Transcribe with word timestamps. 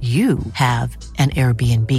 you 0.00 0.38
have 0.52 0.96
an 1.18 1.30
Airbnb. 1.30 1.92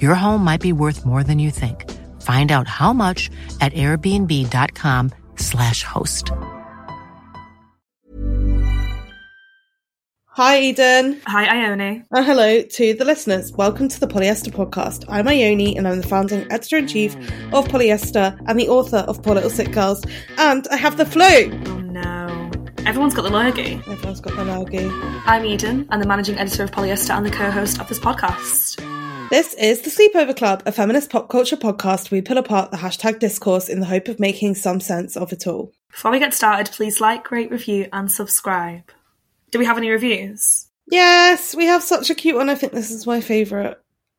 Your 0.00 0.14
home 0.14 0.42
might 0.42 0.62
be 0.62 0.72
worth 0.72 1.04
more 1.04 1.22
than 1.22 1.38
you 1.38 1.50
think. 1.50 1.84
Find 2.22 2.50
out 2.50 2.66
how 2.66 2.94
much 2.94 3.28
at 3.60 3.74
airbnb.com/slash 3.74 5.82
host. 5.82 6.32
Hi, 10.36 10.60
Eden. 10.60 11.20
Hi, 11.26 11.46
Ione. 11.46 12.04
And 12.10 12.26
hello 12.26 12.62
to 12.62 12.94
the 12.94 13.04
listeners. 13.06 13.52
Welcome 13.52 13.88
to 13.88 13.98
the 13.98 14.06
Polyester 14.06 14.52
Podcast. 14.52 15.06
I'm 15.08 15.26
Ione 15.28 15.78
and 15.78 15.88
I'm 15.88 16.02
the 16.02 16.06
founding 16.06 16.46
editor 16.52 16.76
in 16.76 16.86
chief 16.86 17.14
of 17.54 17.66
Polyester 17.68 18.38
and 18.46 18.60
the 18.60 18.68
author 18.68 18.98
of 18.98 19.22
Poor 19.22 19.34
Little 19.34 19.48
Sick 19.48 19.72
Girls. 19.72 20.04
And 20.36 20.68
I 20.70 20.76
have 20.76 20.98
the 20.98 21.06
flu. 21.06 21.75
Everyone's 22.86 23.14
got 23.14 23.22
the 23.22 23.30
lurgy. 23.30 23.82
Everyone's 23.88 24.20
got 24.20 24.36
the 24.36 24.44
lurgy. 24.44 24.88
I'm 25.26 25.44
Eden. 25.44 25.88
I'm 25.90 25.98
the 25.98 26.06
managing 26.06 26.38
editor 26.38 26.62
of 26.62 26.70
Polyester 26.70 27.16
and 27.16 27.26
the 27.26 27.32
co-host 27.32 27.80
of 27.80 27.88
this 27.88 27.98
podcast. 27.98 28.78
This 29.28 29.54
is 29.54 29.82
the 29.82 29.90
Sleepover 29.90 30.36
Club, 30.36 30.62
a 30.66 30.70
feminist 30.70 31.10
pop 31.10 31.28
culture 31.28 31.56
podcast 31.56 32.12
where 32.12 32.18
we 32.18 32.22
pull 32.22 32.38
apart 32.38 32.70
the 32.70 32.76
hashtag 32.76 33.18
discourse 33.18 33.68
in 33.68 33.80
the 33.80 33.86
hope 33.86 34.06
of 34.06 34.20
making 34.20 34.54
some 34.54 34.78
sense 34.78 35.16
of 35.16 35.32
it 35.32 35.48
all. 35.48 35.72
Before 35.90 36.12
we 36.12 36.20
get 36.20 36.32
started, 36.32 36.72
please 36.72 37.00
like, 37.00 37.28
rate, 37.32 37.50
review, 37.50 37.88
and 37.92 38.08
subscribe. 38.08 38.92
Do 39.50 39.58
we 39.58 39.64
have 39.64 39.78
any 39.78 39.90
reviews? 39.90 40.68
Yes, 40.88 41.56
we 41.56 41.64
have 41.64 41.82
such 41.82 42.08
a 42.10 42.14
cute 42.14 42.36
one. 42.36 42.48
I 42.48 42.54
think 42.54 42.72
this 42.72 42.92
is 42.92 43.04
my 43.04 43.20
favourite 43.20 43.78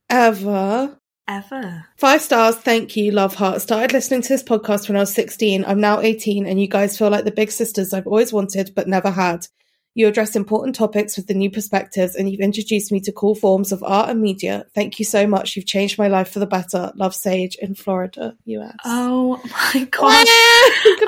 ever. 0.10 1.00
Ever. 1.28 1.86
Five 1.98 2.22
stars, 2.22 2.56
thank 2.56 2.96
you, 2.96 3.12
love 3.12 3.36
heart. 3.36 3.62
Started 3.62 3.92
listening 3.92 4.22
to 4.22 4.30
this 4.30 4.44
podcast 4.44 4.88
when 4.88 4.96
I 4.96 5.02
was 5.02 5.14
16. 5.14 5.66
I'm 5.66 5.82
now 5.82 6.00
18, 6.00 6.46
and 6.46 6.60
you 6.62 6.68
guys 6.68 6.98
feel 6.98 7.10
like 7.10 7.26
the 7.26 7.32
big 7.32 7.52
sisters 7.52 7.94
I've 7.94 8.08
always 8.08 8.32
wanted 8.32 8.72
but 8.76 8.88
never 8.88 9.12
had. 9.12 9.46
You 9.94 10.08
address 10.08 10.36
important 10.36 10.76
topics 10.76 11.18
with 11.18 11.26
the 11.28 11.34
new 11.34 11.50
perspectives, 11.52 12.16
and 12.16 12.30
you've 12.30 12.40
introduced 12.40 12.92
me 12.92 13.00
to 13.02 13.12
cool 13.12 13.36
forms 13.36 13.72
of 13.72 13.84
art 13.84 14.10
and 14.10 14.22
media. 14.22 14.66
Thank 14.76 15.00
you 15.00 15.06
so 15.06 15.26
much. 15.28 15.56
You've 15.56 15.66
changed 15.66 15.98
my 15.98 16.08
life 16.08 16.30
for 16.30 16.40
the 16.40 16.46
better. 16.46 16.92
Love 16.96 17.16
Sage 17.16 17.56
in 17.56 17.74
Florida, 17.76 18.38
US. 18.46 18.76
Oh 18.86 19.42
my 19.44 19.84
gosh. 19.92 20.28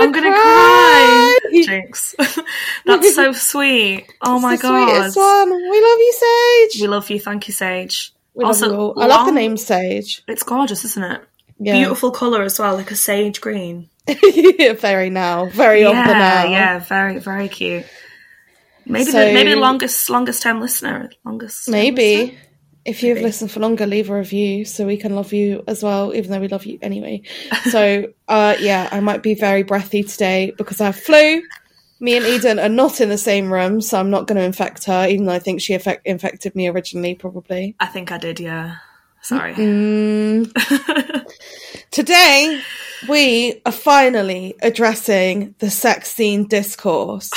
I'm 0.02 0.12
gonna 0.12 0.32
cry. 0.34 1.38
Jinx. 1.64 2.16
That's 2.86 3.16
so 3.16 3.32
sweet. 3.32 4.06
Oh 4.22 4.36
It's 4.36 4.42
my 4.44 4.58
god. 4.58 4.90
sweetest 4.90 5.18
one. 5.18 5.50
We 5.52 5.82
love 5.82 6.00
you, 6.00 6.14
Sage. 6.72 6.82
We 6.82 6.88
love 6.88 7.10
you. 7.10 7.20
Thank 7.20 7.48
you, 7.48 7.54
Sage. 7.54 8.12
We 8.34 8.46
also, 8.46 8.70
love. 8.94 8.98
I 8.98 9.08
love 9.08 9.26
the 9.26 9.32
name 9.34 9.58
Sage. 9.58 10.24
It's 10.28 10.44
gorgeous, 10.44 10.86
isn't 10.86 11.04
it? 11.04 11.22
Yeah. 11.60 11.74
Beautiful 11.74 12.12
colour 12.12 12.42
as 12.44 12.58
well, 12.60 12.76
like 12.76 12.92
a 12.92 12.96
sage 12.96 13.42
green. 13.42 13.90
very 14.08 15.10
now, 15.10 15.46
very 15.48 15.84
on 15.84 15.96
the 15.96 16.04
now. 16.14 16.44
yeah, 16.46 16.50
yeah, 16.50 16.80
very, 16.80 17.20
very 17.20 17.48
cute. 17.50 17.86
Maybe 18.86 19.12
So- 19.12 19.20
the, 19.28 19.34
maybe 19.34 19.52
the 19.52 19.56
longest 19.58 20.10
longest 20.10 20.42
time 20.42 20.62
listener, 20.62 21.10
longest 21.26 21.68
Maybe. 21.70 22.18
listener? 22.18 22.40
If 22.86 23.04
you've 23.04 23.16
Maybe. 23.18 23.26
listened 23.28 23.52
for 23.52 23.60
longer, 23.60 23.86
leave 23.86 24.10
a 24.10 24.16
review 24.16 24.64
so 24.66 24.86
we 24.88 24.96
can 24.98 25.14
love 25.14 25.34
you 25.34 25.64
as 25.68 25.84
well, 25.84 26.16
even 26.16 26.32
though 26.32 26.40
we 26.40 26.48
love 26.48 26.66
you 26.66 26.80
anyway. 26.82 27.24
So, 27.70 28.06
uh, 28.28 28.56
yeah, 28.60 28.88
I 28.92 29.00
might 29.02 29.22
be 29.22 29.36
very 29.36 29.64
breathy 29.64 30.02
today 30.04 30.54
because 30.58 30.80
I 30.82 30.86
have 30.86 30.96
flu. 31.00 31.44
Me 32.00 32.16
and 32.16 32.26
Eden 32.26 32.60
are 32.60 32.70
not 32.70 33.02
in 33.02 33.10
the 33.10 33.18
same 33.18 33.52
room, 33.52 33.82
so 33.82 34.00
I'm 34.00 34.10
not 34.10 34.28
going 34.28 34.38
to 34.38 34.44
infect 34.44 34.86
her, 34.86 35.08
even 35.08 35.26
though 35.26 35.34
I 35.34 35.40
think 35.40 35.62
she 35.62 35.74
effect- 35.74 36.08
infected 36.08 36.56
me 36.56 36.68
originally, 36.68 37.16
probably. 37.16 37.76
I 37.80 37.88
think 37.88 38.12
I 38.12 38.18
did. 38.18 38.40
Yeah, 38.40 38.78
sorry. 39.22 39.54
Mm. 39.54 40.52
Today, 41.92 42.62
we 43.08 43.62
are 43.66 43.72
finally 43.72 44.56
addressing 44.62 45.56
the 45.60 45.70
sex 45.70 46.12
scene 46.12 46.48
discourse. 46.48 47.32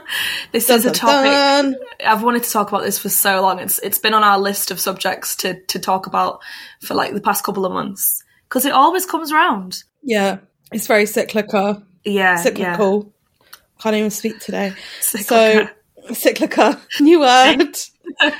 this 0.52 0.70
is 0.70 0.84
a 0.84 0.90
topic 0.90 1.30
dun. 1.30 1.76
I've 2.04 2.22
wanted 2.22 2.42
to 2.44 2.50
talk 2.50 2.68
about 2.68 2.82
this 2.82 2.98
for 2.98 3.08
so 3.08 3.40
long. 3.40 3.58
It's 3.58 3.78
it's 3.80 3.98
been 3.98 4.14
on 4.14 4.24
our 4.24 4.38
list 4.38 4.70
of 4.70 4.80
subjects 4.80 5.36
to 5.36 5.60
to 5.66 5.78
talk 5.78 6.06
about 6.06 6.40
for 6.80 6.94
like 6.94 7.14
the 7.14 7.20
past 7.20 7.44
couple 7.44 7.66
of 7.66 7.72
months 7.72 8.22
because 8.48 8.64
it 8.64 8.72
always 8.72 9.06
comes 9.06 9.32
round. 9.32 9.82
Yeah, 10.02 10.38
it's 10.72 10.86
very 10.86 11.06
cyclical. 11.06 11.82
Yeah, 12.04 12.36
cyclical. 12.36 13.12
Can't 13.80 13.96
even 13.96 14.10
speak 14.10 14.40
today. 14.40 14.74
Cyclical. 15.00 15.66
So 15.66 15.68
cyclical, 16.14 16.76
new 17.00 17.20
word. 17.20 17.60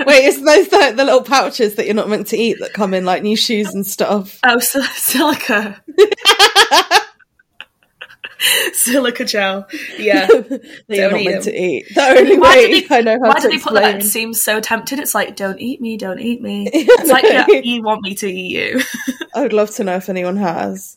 Wait, 0.07 0.25
it's 0.25 0.43
those 0.43 0.69
the, 0.69 0.95
the 0.97 1.05
little 1.05 1.23
pouches 1.23 1.75
that 1.77 1.87
you're 1.87 1.95
not 1.95 2.09
meant 2.09 2.29
to 2.29 2.37
eat 2.37 2.59
that 2.61 2.73
come 2.73 2.95
in 2.95 3.05
like 3.05 3.23
new 3.23 3.37
shoes 3.37 3.73
and 3.75 3.87
stuff. 3.87 4.39
Oh, 4.45 4.59
sil- 4.59 4.83
silica. 4.83 5.81
silica 8.73 9.25
gel. 9.25 9.67
Yeah. 9.99 10.27
that 10.27 10.63
you're 10.89 11.17
eat 11.17 11.25
meant 11.27 11.45
them. 11.45 11.53
to 11.53 11.61
eat. 11.61 11.87
The 11.95 12.03
only 12.03 12.39
Why 12.39 12.57
way 12.57 12.81
they, 12.81 12.97
I 12.97 13.01
know 13.03 13.19
how 13.23 13.29
why 13.29 13.41
to 13.41 13.49
did 13.49 13.53
they 13.53 13.63
put 13.63 13.75
that? 13.75 13.97
It 13.97 14.05
seems 14.05 14.43
so 14.43 14.61
tempted. 14.61 14.99
It's 14.99 15.15
like, 15.15 15.37
don't 15.37 15.61
eat 15.61 15.81
me, 15.81 15.97
don't 15.97 16.21
eat 16.21 16.41
me. 16.41 16.69
It's 16.73 17.11
like, 17.11 17.25
yeah, 17.25 17.47
you 17.63 17.83
want 17.83 18.03
me 18.03 18.15
to 18.17 18.27
eat 18.27 18.57
you. 18.57 18.81
I 19.35 19.43
would 19.43 19.53
love 19.53 19.71
to 19.77 19.85
know 19.85 19.97
if 19.97 20.09
anyone 20.09 20.37
has. 20.39 20.97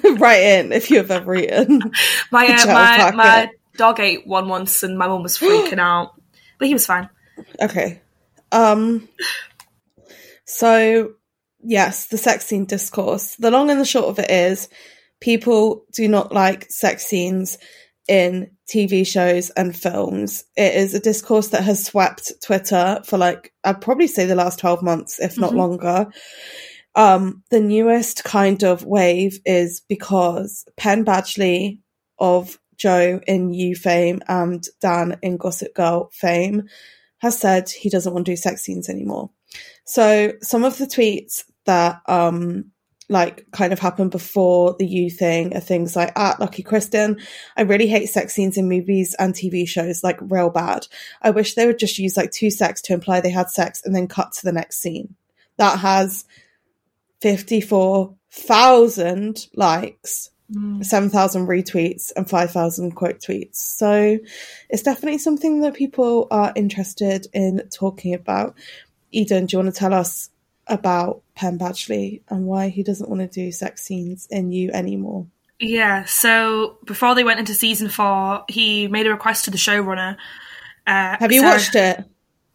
Write 0.18 0.42
in 0.42 0.72
if 0.72 0.90
you 0.90 0.98
have 0.98 1.10
ever 1.10 1.34
eaten. 1.34 1.80
My 2.30 2.46
uh, 2.46 2.66
my 2.66 2.96
packet. 2.96 3.16
my 3.16 3.48
dog 3.76 4.00
ate 4.00 4.26
one 4.26 4.48
once, 4.48 4.82
and 4.82 4.96
my 4.98 5.06
mum 5.08 5.22
was 5.22 5.38
freaking 5.38 5.78
out, 5.78 6.12
but 6.58 6.68
he 6.68 6.74
was 6.74 6.86
fine. 6.86 7.08
Okay. 7.60 8.00
Um 8.50 9.08
so 10.44 11.12
yes, 11.62 12.06
the 12.08 12.18
sex 12.18 12.46
scene 12.46 12.64
discourse. 12.64 13.36
The 13.36 13.50
long 13.50 13.70
and 13.70 13.80
the 13.80 13.84
short 13.84 14.06
of 14.06 14.18
it 14.18 14.30
is 14.30 14.68
people 15.20 15.84
do 15.92 16.08
not 16.08 16.32
like 16.32 16.70
sex 16.70 17.06
scenes 17.06 17.58
in 18.08 18.50
TV 18.68 19.06
shows 19.06 19.50
and 19.50 19.76
films. 19.76 20.44
It 20.56 20.74
is 20.74 20.94
a 20.94 21.00
discourse 21.00 21.48
that 21.48 21.62
has 21.62 21.84
swept 21.86 22.32
Twitter 22.44 23.00
for 23.04 23.16
like 23.18 23.52
I'd 23.64 23.80
probably 23.80 24.08
say 24.08 24.26
the 24.26 24.34
last 24.34 24.58
12 24.58 24.82
months 24.82 25.20
if 25.20 25.38
not 25.38 25.52
Mhm. 25.52 25.56
longer. 25.56 26.06
Um 26.94 27.42
the 27.50 27.60
newest 27.60 28.24
kind 28.24 28.62
of 28.62 28.84
wave 28.84 29.40
is 29.44 29.80
because 29.88 30.64
Penn 30.76 31.04
Badgley 31.04 31.80
of 32.18 32.58
Joe 32.76 33.20
in 33.26 33.52
You 33.52 33.74
fame 33.74 34.20
and 34.28 34.66
Dan 34.80 35.18
in 35.22 35.36
Gossip 35.36 35.74
Girl 35.74 36.10
fame 36.12 36.68
has 37.18 37.38
said 37.38 37.70
he 37.70 37.88
doesn't 37.88 38.12
want 38.12 38.26
to 38.26 38.32
do 38.32 38.36
sex 38.36 38.62
scenes 38.62 38.88
anymore. 38.88 39.30
So 39.84 40.32
some 40.42 40.64
of 40.64 40.78
the 40.78 40.86
tweets 40.86 41.44
that 41.64 42.02
um 42.06 42.72
like 43.08 43.46
kind 43.52 43.72
of 43.72 43.78
happened 43.78 44.10
before 44.10 44.74
the 44.78 44.86
you 44.86 45.10
thing 45.10 45.54
are 45.56 45.60
things 45.60 45.94
like 45.94 46.16
at 46.18 46.40
Lucky 46.40 46.62
Kristen, 46.62 47.20
I 47.56 47.62
really 47.62 47.86
hate 47.86 48.06
sex 48.06 48.34
scenes 48.34 48.56
in 48.56 48.68
movies 48.68 49.14
and 49.18 49.34
TV 49.34 49.68
shows, 49.68 50.02
like 50.02 50.18
real 50.20 50.50
bad. 50.50 50.86
I 51.20 51.30
wish 51.30 51.54
they 51.54 51.66
would 51.66 51.78
just 51.78 51.98
use 51.98 52.16
like 52.16 52.30
two 52.30 52.50
sex 52.50 52.80
to 52.82 52.94
imply 52.94 53.20
they 53.20 53.30
had 53.30 53.50
sex 53.50 53.82
and 53.84 53.94
then 53.94 54.08
cut 54.08 54.32
to 54.32 54.44
the 54.44 54.52
next 54.52 54.80
scene. 54.80 55.14
That 55.58 55.78
has 55.80 56.24
fifty 57.22 57.60
four 57.60 58.14
thousand 58.30 59.46
likes. 59.54 60.28
7,000 60.82 61.46
retweets 61.46 62.12
and 62.14 62.28
5,000 62.28 62.90
quote 62.92 63.20
tweets. 63.20 63.54
So 63.56 64.18
it's 64.68 64.82
definitely 64.82 65.16
something 65.16 65.62
that 65.62 65.72
people 65.72 66.28
are 66.30 66.52
interested 66.54 67.26
in 67.32 67.62
talking 67.72 68.12
about. 68.12 68.54
Eden, 69.12 69.46
do 69.46 69.54
you 69.56 69.62
want 69.62 69.74
to 69.74 69.78
tell 69.78 69.94
us 69.94 70.28
about 70.66 71.22
Penn 71.34 71.58
Badgley 71.58 72.20
and 72.28 72.44
why 72.44 72.68
he 72.68 72.82
doesn't 72.82 73.08
want 73.08 73.22
to 73.22 73.28
do 73.28 73.50
sex 73.50 73.82
scenes 73.82 74.28
in 74.30 74.52
you 74.52 74.70
anymore? 74.72 75.26
Yeah, 75.58 76.04
so 76.04 76.76
before 76.84 77.14
they 77.14 77.24
went 77.24 77.38
into 77.40 77.54
season 77.54 77.88
four, 77.88 78.44
he 78.50 78.88
made 78.88 79.06
a 79.06 79.10
request 79.10 79.46
to 79.46 79.50
the 79.50 79.56
showrunner. 79.56 80.16
Uh, 80.86 81.16
Have 81.18 81.32
you 81.32 81.40
Sarah- 81.40 81.52
watched 81.54 81.74
it? 81.76 82.04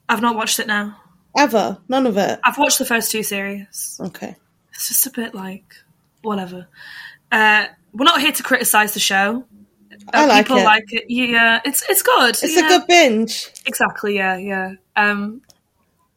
I've 0.08 0.22
not 0.22 0.36
watched 0.36 0.60
it 0.60 0.68
now. 0.68 1.02
Ever? 1.36 1.80
None 1.90 2.06
of 2.06 2.16
it? 2.18 2.40
I've 2.44 2.60
watched 2.60 2.78
the 2.78 2.86
first 2.86 3.12
two 3.12 3.24
series. 3.24 4.00
Okay. 4.00 4.36
It's 4.77 4.89
just 4.89 5.07
a 5.07 5.09
bit 5.09 5.33
like 5.33 5.75
whatever. 6.21 6.68
Uh, 7.31 7.65
we're 7.94 8.06
not 8.06 8.21
here 8.21 8.31
to 8.31 8.44
criticize 8.44 8.94
the 8.94 9.00
show. 9.00 9.44
I 10.13 10.27
like 10.27 10.45
people 10.45 10.62
it. 10.62 10.65
like 10.65 10.94
it. 10.94 11.06
Yeah, 11.09 11.62
it's 11.65 11.83
it's 11.89 12.03
good. 12.03 12.29
It's 12.29 12.56
yeah. 12.56 12.65
a 12.65 12.69
good 12.69 12.88
binge. 12.88 13.50
Exactly. 13.65 14.15
Yeah, 14.15 14.38
yeah. 14.38 14.74
Um, 14.95 15.41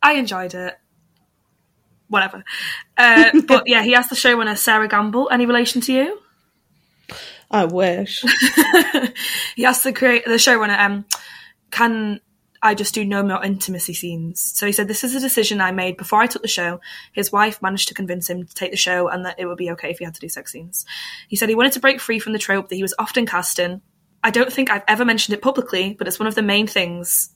I 0.03 0.13
enjoyed 0.13 0.53
it. 0.53 0.79
Whatever. 2.09 2.45
Uh, 2.99 3.31
but 3.49 3.65
yeah, 3.67 3.83
he 3.83 3.95
asked 3.95 4.11
the 4.11 4.17
showrunner 4.17 4.59
Sera 4.59 4.89
Gamble, 4.89 5.31
any 5.33 5.47
relation 5.47 5.81
to 5.81 5.93
you? 5.95 6.21
I 7.51 7.65
wish. 7.65 8.23
he 9.57 9.65
asked 9.65 9.85
the 9.85 9.93
create 9.95 10.27
the 10.27 10.33
showrunner, 10.33 10.79
um, 10.79 11.07
can 11.71 12.21
I 12.63 12.75
just 12.75 12.95
do 12.95 13.05
no 13.05 13.23
more 13.23 13.43
intimacy 13.43 13.95
scenes? 13.95 14.41
So 14.41 14.67
he 14.67 14.73
said, 14.73 14.89
This 14.89 15.03
is 15.03 15.15
a 15.15 15.21
decision 15.21 15.61
I 15.61 15.73
made 15.73 15.97
before 15.97 16.21
I 16.21 16.27
took 16.27 16.43
the 16.43 16.49
show. 16.49 16.81
His 17.13 17.33
wife 17.33 17.63
managed 17.63 17.89
to 17.89 17.95
convince 17.95 18.29
him 18.29 18.47
to 18.47 18.55
take 18.55 18.71
the 18.71 18.77
show 18.77 19.09
and 19.09 19.25
that 19.25 19.39
it 19.39 19.47
would 19.47 19.57
be 19.57 19.71
okay 19.73 19.91
if 19.91 19.99
he 19.99 20.05
had 20.05 20.15
to 20.15 20.21
do 20.21 20.29
sex 20.29 20.53
scenes. 20.53 20.85
He 21.29 21.37
said 21.37 21.49
he 21.49 21.55
wanted 21.55 21.73
to 21.73 21.81
break 21.81 22.01
free 22.01 22.19
from 22.19 22.33
the 22.35 22.39
trope 22.39 22.69
that 22.69 22.77
he 22.77 22.83
was 22.83 22.95
often 22.99 23.25
cast 23.25 23.59
in. 23.59 23.81
I 24.23 24.31
don't 24.31 24.53
think 24.53 24.71
I've 24.71 24.85
ever 24.87 25.05
mentioned 25.05 25.35
it 25.35 25.43
publicly, 25.43 25.95
but 25.99 26.07
it's 26.07 26.19
one 26.19 26.27
of 26.27 26.35
the 26.35 26.43
main 26.43 26.67
things 26.67 27.31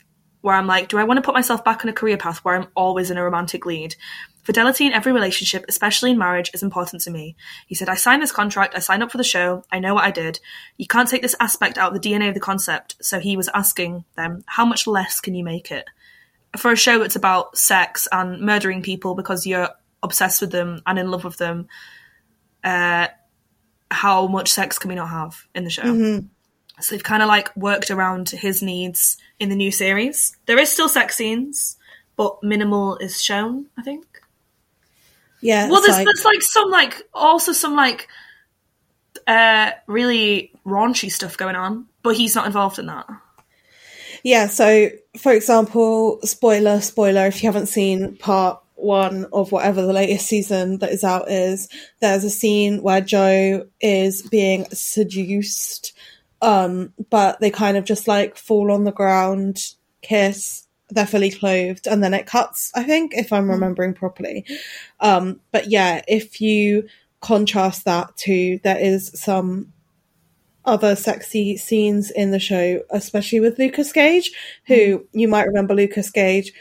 where 0.44 0.54
I'm 0.54 0.66
like, 0.66 0.88
do 0.88 0.98
I 0.98 1.04
want 1.04 1.16
to 1.16 1.22
put 1.22 1.34
myself 1.34 1.64
back 1.64 1.86
on 1.86 1.88
a 1.88 1.94
career 1.94 2.18
path 2.18 2.44
where 2.44 2.54
I'm 2.54 2.68
always 2.74 3.10
in 3.10 3.16
a 3.16 3.24
romantic 3.24 3.64
lead? 3.64 3.96
Fidelity 4.42 4.86
in 4.86 4.92
every 4.92 5.10
relationship, 5.10 5.64
especially 5.70 6.10
in 6.10 6.18
marriage, 6.18 6.50
is 6.52 6.62
important 6.62 7.00
to 7.02 7.10
me. 7.10 7.34
He 7.66 7.74
said, 7.74 7.88
I 7.88 7.94
signed 7.94 8.22
this 8.22 8.30
contract, 8.30 8.74
I 8.76 8.80
signed 8.80 9.02
up 9.02 9.10
for 9.10 9.16
the 9.16 9.24
show, 9.24 9.64
I 9.72 9.78
know 9.78 9.94
what 9.94 10.04
I 10.04 10.10
did. 10.10 10.40
You 10.76 10.86
can't 10.86 11.08
take 11.08 11.22
this 11.22 11.34
aspect 11.40 11.78
out 11.78 11.96
of 11.96 12.02
the 12.02 12.06
DNA 12.06 12.28
of 12.28 12.34
the 12.34 12.40
concept. 12.40 12.96
So 13.00 13.20
he 13.20 13.38
was 13.38 13.48
asking 13.54 14.04
them, 14.16 14.44
how 14.44 14.66
much 14.66 14.86
less 14.86 15.18
can 15.18 15.34
you 15.34 15.44
make 15.44 15.70
it? 15.70 15.88
For 16.58 16.70
a 16.70 16.76
show 16.76 16.98
that's 16.98 17.16
about 17.16 17.56
sex 17.56 18.06
and 18.12 18.42
murdering 18.42 18.82
people 18.82 19.14
because 19.14 19.46
you're 19.46 19.70
obsessed 20.02 20.42
with 20.42 20.52
them 20.52 20.82
and 20.86 20.98
in 20.98 21.10
love 21.10 21.24
with 21.24 21.38
them, 21.38 21.68
uh, 22.62 23.08
how 23.90 24.26
much 24.26 24.52
sex 24.52 24.78
can 24.78 24.90
we 24.90 24.94
not 24.94 25.08
have 25.08 25.46
in 25.54 25.64
the 25.64 25.70
show? 25.70 26.20
So 26.80 26.94
they've 26.94 27.04
kind 27.04 27.22
of 27.22 27.28
like 27.28 27.54
worked 27.56 27.90
around 27.90 28.30
his 28.30 28.62
needs 28.62 29.16
in 29.38 29.48
the 29.48 29.56
new 29.56 29.70
series. 29.70 30.36
There 30.46 30.58
is 30.58 30.70
still 30.72 30.88
sex 30.88 31.16
scenes, 31.16 31.76
but 32.16 32.42
minimal 32.42 32.96
is 32.96 33.22
shown, 33.22 33.66
I 33.78 33.82
think. 33.82 34.04
Yeah. 35.40 35.68
Well, 35.68 35.80
there's 35.82 35.94
like- 35.96 36.04
there's 36.06 36.24
like 36.24 36.42
some 36.42 36.70
like 36.70 37.02
also 37.12 37.52
some 37.52 37.76
like 37.76 38.08
uh 39.26 39.70
really 39.86 40.52
raunchy 40.66 41.10
stuff 41.10 41.36
going 41.36 41.56
on, 41.56 41.86
but 42.02 42.16
he's 42.16 42.34
not 42.34 42.46
involved 42.46 42.78
in 42.78 42.86
that. 42.86 43.06
Yeah, 44.22 44.48
so 44.48 44.88
for 45.18 45.32
example, 45.32 46.18
spoiler, 46.24 46.80
spoiler, 46.80 47.26
if 47.26 47.42
you 47.42 47.48
haven't 47.48 47.66
seen 47.66 48.16
part 48.16 48.60
one 48.76 49.26
of 49.32 49.52
whatever 49.52 49.82
the 49.82 49.92
latest 49.92 50.26
season 50.26 50.78
that 50.78 50.90
is 50.90 51.04
out 51.04 51.30
is, 51.30 51.68
there's 52.00 52.24
a 52.24 52.30
scene 52.30 52.82
where 52.82 53.00
Joe 53.00 53.66
is 53.80 54.22
being 54.22 54.66
seduced, 54.72 55.93
um, 56.44 56.92
but 57.08 57.40
they 57.40 57.50
kind 57.50 57.78
of 57.78 57.84
just 57.84 58.06
like 58.06 58.36
fall 58.36 58.70
on 58.70 58.84
the 58.84 58.92
ground, 58.92 59.72
kiss, 60.02 60.66
they're 60.90 61.06
fully 61.06 61.30
clothed, 61.30 61.86
and 61.86 62.04
then 62.04 62.12
it 62.12 62.26
cuts, 62.26 62.70
I 62.74 62.82
think, 62.82 63.14
if 63.14 63.32
I'm 63.32 63.50
remembering 63.50 63.94
properly. 63.94 64.44
Um, 65.00 65.40
but 65.52 65.70
yeah, 65.70 66.02
if 66.06 66.42
you 66.42 66.86
contrast 67.20 67.86
that 67.86 68.14
to 68.18 68.60
there 68.62 68.76
is 68.76 69.10
some 69.14 69.72
other 70.66 70.94
sexy 70.94 71.56
scenes 71.56 72.10
in 72.10 72.30
the 72.30 72.38
show, 72.38 72.82
especially 72.90 73.40
with 73.40 73.58
Lucas 73.58 73.90
Gage, 73.90 74.30
who 74.66 75.06
you 75.12 75.28
might 75.28 75.46
remember 75.46 75.74
Lucas 75.74 76.10
Gage 76.10 76.52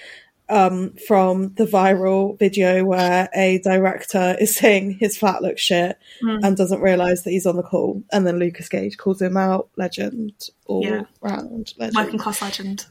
um, 0.50 0.94
from 1.08 1.54
the 1.56 1.66
viral 1.66 2.38
video 2.38 2.84
where 2.86 3.30
a 3.36 3.60
director 3.60 4.36
is 4.40 4.56
saying 4.56 4.92
his 5.00 5.18
flat 5.18 5.42
looks 5.42 5.62
shit 5.62 5.98
and 6.22 6.56
doesn't 6.58 6.82
realize 6.82 7.24
that 7.24 7.32
he's 7.32 7.46
on 7.46 7.56
the 7.56 7.64
call, 7.64 8.04
and 8.12 8.28
then 8.28 8.40
Lucas 8.40 8.70
Gage 8.70 8.98
calls 8.98 9.22
him 9.22 9.38
out, 9.38 9.70
legend 9.78 10.34
all 10.66 10.84
Yeah. 10.86 11.04
round, 11.22 11.74
legend. 11.78 11.96
Working 11.96 12.20
class 12.20 12.42
legend. 12.42 12.86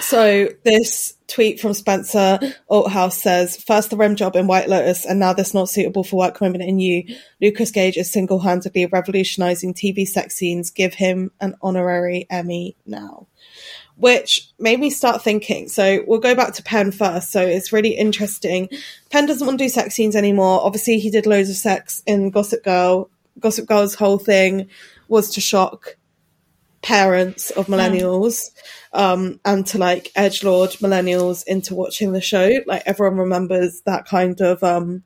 So 0.00 0.48
this 0.64 1.14
tweet 1.26 1.58
from 1.58 1.74
Spencer 1.74 2.38
Althouse 2.70 3.14
says, 3.14 3.56
first 3.56 3.90
the 3.90 3.96
REM 3.96 4.14
job 4.14 4.36
in 4.36 4.46
White 4.46 4.68
Lotus 4.68 5.04
and 5.04 5.18
now 5.18 5.32
this 5.32 5.54
not 5.54 5.68
suitable 5.68 6.04
for 6.04 6.16
work 6.18 6.40
women 6.40 6.60
in 6.60 6.78
you. 6.78 7.16
Lucas 7.42 7.72
Gage 7.72 7.96
is 7.96 8.10
single-handedly 8.12 8.86
revolutionizing 8.86 9.74
TV 9.74 10.06
sex 10.06 10.36
scenes. 10.36 10.70
Give 10.70 10.94
him 10.94 11.32
an 11.40 11.56
honorary 11.62 12.26
Emmy 12.30 12.76
now. 12.86 13.26
Which 13.98 14.48
made 14.58 14.78
me 14.78 14.90
start 14.90 15.22
thinking. 15.22 15.68
So 15.68 16.04
we'll 16.06 16.20
go 16.20 16.34
back 16.34 16.54
to 16.54 16.62
Penn 16.62 16.92
first. 16.92 17.32
So 17.32 17.40
it's 17.40 17.72
really 17.72 17.90
interesting. 17.90 18.68
Penn 19.10 19.26
doesn't 19.26 19.46
want 19.46 19.58
to 19.58 19.64
do 19.64 19.68
sex 19.68 19.94
scenes 19.94 20.14
anymore. 20.14 20.60
Obviously 20.62 20.98
he 20.98 21.10
did 21.10 21.26
loads 21.26 21.50
of 21.50 21.56
sex 21.56 22.02
in 22.06 22.30
Gossip 22.30 22.62
Girl. 22.62 23.10
Gossip 23.40 23.66
Girl's 23.66 23.94
whole 23.94 24.18
thing 24.18 24.68
was 25.08 25.30
to 25.30 25.40
shock 25.40 25.96
parents 26.82 27.50
of 27.50 27.66
millennials 27.66 28.50
um 28.92 29.40
and 29.44 29.66
to 29.66 29.78
like 29.78 30.12
edge 30.14 30.44
lord 30.44 30.70
millennials 30.74 31.44
into 31.46 31.74
watching 31.74 32.12
the 32.12 32.20
show 32.20 32.52
like 32.66 32.82
everyone 32.86 33.18
remembers 33.18 33.82
that 33.82 34.06
kind 34.06 34.40
of 34.40 34.62
um 34.62 35.02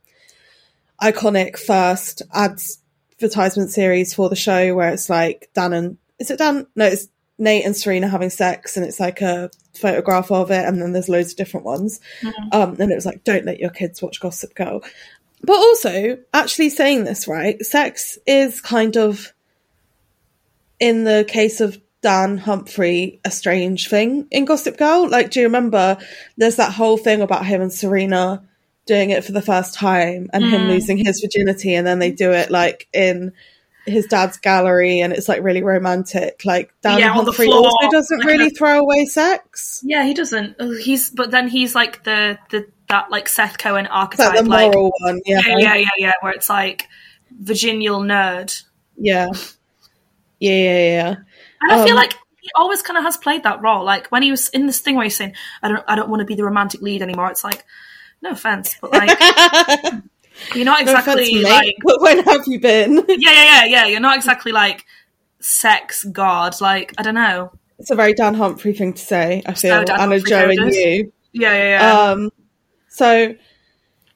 iconic 1.00 1.58
first 1.58 2.20
ads 2.34 2.78
advertisement 3.14 3.70
series 3.70 4.12
for 4.12 4.28
the 4.28 4.36
show 4.36 4.74
where 4.74 4.92
it's 4.92 5.08
like 5.08 5.48
dan 5.54 5.72
and 5.72 5.96
is 6.18 6.30
it 6.30 6.38
dan 6.38 6.66
no 6.76 6.84
it's 6.84 7.08
nate 7.42 7.64
and 7.64 7.76
serena 7.76 8.08
having 8.08 8.30
sex 8.30 8.76
and 8.76 8.86
it's 8.86 9.00
like 9.00 9.20
a 9.20 9.50
photograph 9.74 10.30
of 10.30 10.50
it 10.50 10.64
and 10.64 10.80
then 10.80 10.92
there's 10.92 11.08
loads 11.08 11.32
of 11.32 11.36
different 11.36 11.66
ones. 11.66 12.00
Um 12.52 12.76
and 12.78 12.90
it 12.90 12.94
was 12.94 13.06
like 13.06 13.24
don't 13.24 13.44
let 13.44 13.60
your 13.60 13.70
kids 13.70 14.00
watch 14.00 14.20
gossip 14.20 14.54
girl. 14.54 14.82
But 15.42 15.56
also 15.56 16.18
actually 16.32 16.70
saying 16.70 17.04
this 17.04 17.26
right 17.26 17.60
sex 17.64 18.18
is 18.26 18.60
kind 18.60 18.96
of 18.96 19.32
in 20.78 21.04
the 21.04 21.24
case 21.28 21.60
of 21.60 21.80
Dan 22.02 22.36
Humphrey, 22.36 23.20
a 23.24 23.30
strange 23.30 23.88
thing 23.88 24.26
in 24.32 24.44
Gossip 24.44 24.76
Girl. 24.76 25.08
Like, 25.08 25.30
do 25.30 25.38
you 25.38 25.46
remember 25.46 25.96
there's 26.36 26.56
that 26.56 26.72
whole 26.72 26.98
thing 26.98 27.22
about 27.22 27.46
him 27.46 27.62
and 27.62 27.72
Serena 27.72 28.42
doing 28.86 29.10
it 29.10 29.24
for 29.24 29.30
the 29.30 29.40
first 29.40 29.74
time 29.74 30.28
and 30.32 30.44
him 30.44 30.62
losing 30.62 30.96
his 30.98 31.20
virginity, 31.20 31.74
and 31.74 31.86
then 31.86 32.00
they 32.00 32.10
do 32.10 32.32
it 32.32 32.50
like 32.50 32.88
in 32.92 33.32
his 33.86 34.06
dad's 34.06 34.36
gallery, 34.38 35.00
and 35.00 35.12
it's 35.12 35.28
like 35.28 35.42
really 35.42 35.62
romantic. 35.62 36.42
Like, 36.44 36.72
Dan 36.82 36.98
Yeah, 36.98 37.08
Humphrey 37.12 37.48
also 37.48 37.90
doesn't 37.90 38.18
Like 38.18 38.26
really 38.26 38.46
a- 38.46 38.50
throw 38.50 38.78
away 38.80 39.04
sex. 39.06 39.82
Yeah, 39.84 40.04
he 40.04 40.14
doesn't. 40.14 40.56
Uh, 40.60 40.70
He's 40.70 41.10
but 41.10 41.30
then 41.30 41.48
he's 41.48 41.74
like 41.74 42.04
the 42.04 42.38
the 42.50 42.66
that 42.88 43.10
like 43.10 43.28
Seth 43.28 43.58
Cohen 43.58 43.86
archetype, 43.86 44.34
like 44.34 44.44
the 44.44 44.50
like 44.50 44.72
moral 44.72 44.92
one, 45.00 45.20
yeah. 45.26 45.40
yeah, 45.46 45.56
yeah, 45.58 45.74
yeah, 45.76 45.88
yeah, 45.98 46.12
where 46.20 46.32
it's 46.32 46.48
like 46.48 46.86
Virginial 47.30 48.00
nerd. 48.02 48.62
Yeah. 48.96 49.28
Yeah, 50.38 50.50
yeah, 50.52 50.78
yeah. 50.78 51.14
And 51.60 51.72
I 51.72 51.84
feel 51.84 51.92
Um, 51.94 51.96
like 51.96 52.12
he 52.40 52.50
always 52.56 52.82
kind 52.82 52.98
of 52.98 53.04
has 53.04 53.16
played 53.16 53.44
that 53.44 53.62
role. 53.62 53.84
Like 53.84 54.08
when 54.08 54.22
he 54.22 54.30
was 54.30 54.48
in 54.48 54.66
this 54.66 54.80
thing 54.80 54.96
where 54.96 55.04
he's 55.04 55.16
saying, 55.16 55.34
"I 55.62 55.68
don't, 55.68 55.84
I 55.88 55.94
don't 55.96 56.08
want 56.10 56.20
to 56.20 56.26
be 56.26 56.34
the 56.34 56.44
romantic 56.44 56.82
lead 56.82 57.00
anymore." 57.02 57.30
It's 57.30 57.44
like, 57.44 57.64
no 58.20 58.30
offense, 58.30 58.76
but 58.80 58.92
like 58.92 59.18
you're 60.54 60.64
not 60.64 60.84
No 60.84 60.92
exactly 60.92 61.34
mate, 61.34 61.44
like, 61.44 61.74
but 61.84 62.00
when 62.00 62.24
have 62.24 62.46
you 62.46 62.60
been? 62.60 62.96
yeah, 63.08 63.16
yeah, 63.18 63.44
yeah, 63.44 63.64
yeah. 63.64 63.86
You're 63.86 64.00
not 64.00 64.16
exactly 64.16 64.52
like 64.52 64.84
sex 65.40 66.04
god. 66.04 66.60
Like 66.60 66.94
I 66.98 67.02
don't 67.02 67.14
know. 67.14 67.52
It's 67.78 67.90
a 67.90 67.94
very 67.94 68.14
Dan 68.14 68.34
Humphrey 68.34 68.72
thing 68.72 68.92
to 68.92 69.02
say, 69.02 69.42
I 69.44 69.54
feel, 69.54 69.84
Dan 69.84 70.00
and 70.00 70.12
a 70.12 70.16
Humphrey 70.16 70.30
Joe 70.30 70.48
and 70.48 70.74
you. 70.74 71.12
Yeah, 71.32 71.54
yeah, 71.54 71.68
yeah. 71.80 72.10
Um, 72.10 72.30
so 72.88 73.34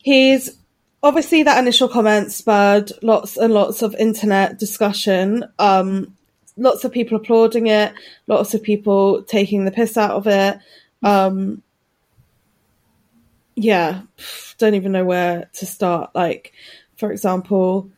he's 0.02 0.56
obviously 1.02 1.42
that 1.42 1.58
initial 1.58 1.88
comment 1.88 2.32
spurred 2.32 2.92
lots 3.02 3.36
and 3.36 3.52
lots 3.52 3.82
of 3.82 3.94
internet 3.96 4.58
discussion. 4.58 5.44
Um, 5.58 6.16
lots 6.56 6.84
of 6.84 6.92
people 6.92 7.16
applauding 7.16 7.66
it, 7.66 7.92
lots 8.26 8.54
of 8.54 8.62
people 8.62 9.22
taking 9.22 9.64
the 9.64 9.70
piss 9.70 9.96
out 9.96 10.12
of 10.12 10.26
it. 10.26 10.58
Um, 11.02 11.62
yeah, 13.56 14.02
don't 14.58 14.74
even 14.74 14.92
know 14.92 15.04
where 15.04 15.50
to 15.54 15.66
start. 15.66 16.14
Like, 16.14 16.52
for 16.96 17.10
example, 17.10 17.90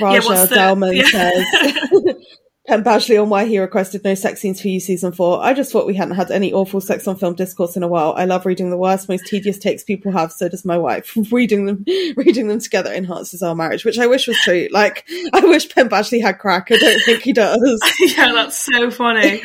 Raja 0.00 0.26
what's 0.26 0.48
the- 0.50 0.56
Delman 0.56 0.96
yeah. 0.96 1.04
says. 1.06 1.46
Penn 2.64 2.84
Badgley 2.84 3.20
on 3.20 3.28
why 3.28 3.44
he 3.46 3.58
requested 3.58 4.04
no 4.04 4.14
sex 4.14 4.40
scenes 4.40 4.60
for 4.60 4.68
you 4.68 4.78
season 4.78 5.10
four. 5.10 5.42
I 5.42 5.52
just 5.52 5.72
thought 5.72 5.84
we 5.84 5.96
hadn't 5.96 6.14
had 6.14 6.30
any 6.30 6.52
awful 6.52 6.80
sex 6.80 7.08
on 7.08 7.16
film 7.16 7.34
discourse 7.34 7.76
in 7.76 7.82
a 7.82 7.88
while. 7.88 8.14
I 8.16 8.24
love 8.24 8.46
reading 8.46 8.70
the 8.70 8.76
worst, 8.76 9.08
most 9.08 9.26
tedious 9.26 9.58
takes 9.58 9.82
people 9.82 10.12
have. 10.12 10.30
So 10.30 10.48
does 10.48 10.64
my 10.64 10.78
wife. 10.78 11.12
reading 11.32 11.66
them, 11.66 11.84
reading 12.16 12.46
them 12.46 12.60
together 12.60 12.92
enhances 12.92 13.42
our 13.42 13.56
marriage, 13.56 13.84
which 13.84 13.98
I 13.98 14.06
wish 14.06 14.28
was 14.28 14.38
true. 14.38 14.68
Like 14.70 15.04
I 15.32 15.40
wish 15.40 15.74
Penn 15.74 15.88
Badgley 15.88 16.22
had 16.22 16.38
crack. 16.38 16.68
I 16.70 16.76
don't 16.76 17.02
think 17.02 17.22
he 17.22 17.32
does. 17.32 17.80
yeah, 17.98 18.30
that's 18.32 18.64
so 18.64 18.92
funny. 18.92 19.42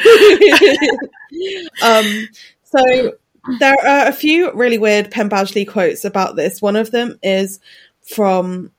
um, 1.82 2.30
so 2.66 3.14
there 3.60 3.78
are 3.86 4.08
a 4.08 4.14
few 4.14 4.52
really 4.54 4.78
weird 4.78 5.12
Penn 5.12 5.30
Badgley 5.30 5.68
quotes 5.68 6.06
about 6.06 6.36
this. 6.36 6.62
One 6.62 6.76
of 6.76 6.92
them 6.92 7.20
is 7.24 7.60
from 8.02 8.72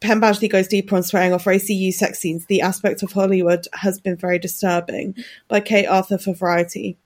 Penn 0.00 0.20
Badgley 0.20 0.50
goes 0.50 0.68
deeper 0.68 0.96
on 0.96 1.02
swearing 1.02 1.32
off 1.32 1.46
you 1.46 1.92
sex 1.92 2.18
scenes. 2.18 2.46
The 2.46 2.60
aspect 2.60 3.02
of 3.02 3.12
Hollywood 3.12 3.66
has 3.74 3.98
been 3.98 4.16
very 4.16 4.38
disturbing 4.38 5.14
by 5.48 5.60
Kate 5.60 5.86
Aurthur 5.86 6.18
for 6.18 6.34
Variety. 6.34 6.96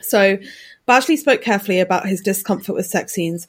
So 0.00 0.38
Badgley 0.86 1.16
spoke 1.16 1.42
carefully 1.42 1.80
about 1.80 2.06
his 2.06 2.20
discomfort 2.20 2.74
with 2.74 2.86
sex 2.86 3.12
scenes. 3.12 3.48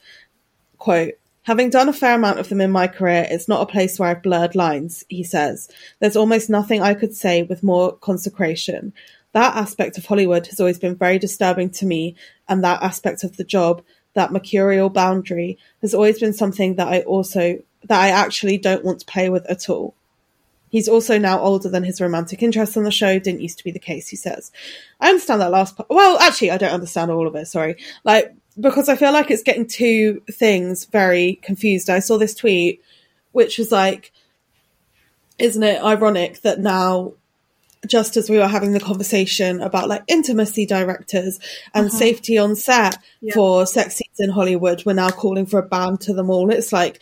Quote, 0.77 1.13
Having 1.43 1.72
done 1.72 1.89
a 1.89 1.93
fair 1.93 2.15
amount 2.15 2.39
of 2.39 2.48
them 2.48 2.62
in 2.62 2.72
my 2.72 2.88
career, 2.88 3.27
it's 3.29 3.50
not 3.50 3.62
a 3.62 3.72
place 3.72 4.00
where 4.00 4.10
I've 4.10 4.24
blurred 4.24 4.55
lines, 4.55 5.03
he 5.10 5.25
says. 5.25 5.69
There's 6.00 6.15
almost 6.15 6.50
nothing 6.50 6.81
I 6.81 6.93
could 6.93 7.13
say 7.13 7.43
with 7.43 7.63
more 7.63 7.98
consecration. 7.98 8.93
That 9.34 9.56
aspect 9.56 9.98
of 9.98 10.06
Hollywood 10.06 10.48
has 10.48 10.60
always 10.60 10.80
been 10.80 10.96
very 10.96 11.20
disturbing 11.20 11.70
to 11.72 11.86
me, 11.86 12.16
and 12.48 12.63
that 12.63 12.82
aspect 12.82 13.24
of 13.24 13.38
the 13.38 13.44
job, 13.44 13.84
that 14.13 14.32
mercurial 14.32 14.90
boundary, 14.90 15.58
has 15.82 15.94
always 15.94 16.20
been 16.20 16.34
something 16.34 16.75
that 16.75 16.88
I 16.88 17.02
also, 17.02 17.60
that 17.84 18.00
I 18.00 18.10
actually 18.10 18.58
don't 18.58 18.86
want 18.86 19.00
to 19.00 19.06
play 19.06 19.30
with 19.30 19.46
at 19.48 19.70
all. 19.70 19.96
He's 20.70 20.88
also 20.88 21.20
now 21.20 21.40
older 21.40 21.70
than 21.70 21.84
his 21.84 22.02
romantic 22.02 22.42
interest 22.42 22.78
on 22.78 22.84
the 22.84 22.90
show. 22.90 23.20
Didn't 23.20 23.42
used 23.42 23.60
to 23.60 23.63
be 23.63 23.70
the 23.70 23.78
case, 23.78 24.08
he 24.08 24.16
says. 24.16 24.52
I 25.00 25.10
understand 25.10 25.40
that 25.42 25.52
last 25.52 25.78
part. 25.78 25.88
Well, 25.88 26.18
actually, 26.18 26.50
I 26.50 26.58
don't 26.58 26.74
understand 26.74 27.12
all 27.12 27.28
of 27.28 27.36
it. 27.36 27.46
Sorry. 27.46 27.75
Like, 28.04 28.34
because 28.60 28.90
I 28.90 28.96
feel 28.96 29.12
like 29.12 29.30
it's 29.30 29.44
getting 29.44 29.68
two 29.68 30.24
things 30.32 30.86
very 30.86 31.36
confused. 31.44 31.92
I 31.92 32.00
saw 32.00 32.18
this 32.18 32.34
tweet, 32.34 32.82
which 33.34 33.60
was 33.60 33.72
like, 33.72 34.12
isn't 35.38 35.62
it 35.62 35.84
ironic 35.84 36.42
that 36.42 36.60
now, 36.60 37.13
just 37.88 38.16
as 38.18 38.30
we 38.30 38.38
were 38.38 38.48
having 38.48 38.72
the 38.74 38.80
conversation 38.80 39.62
about 39.62 39.90
like 39.90 40.04
intimacy 40.08 40.66
directors 40.66 41.40
and 41.74 41.88
Uh-huh. 41.88 41.98
safety 41.98 42.38
on 42.38 42.56
set 42.56 42.98
Yeah. 43.22 43.34
for 43.34 43.66
sex 43.66 43.96
scenes 43.96 44.20
in 44.20 44.30
Hollywood, 44.30 44.84
we're 44.86 44.94
now 44.94 45.10
calling 45.10 45.46
for 45.46 45.60
a 45.60 45.63
ban 45.68 45.98
to 46.00 46.13
them 46.13 46.30
all. 46.30 46.50
It's 46.52 46.72
like, 46.74 47.02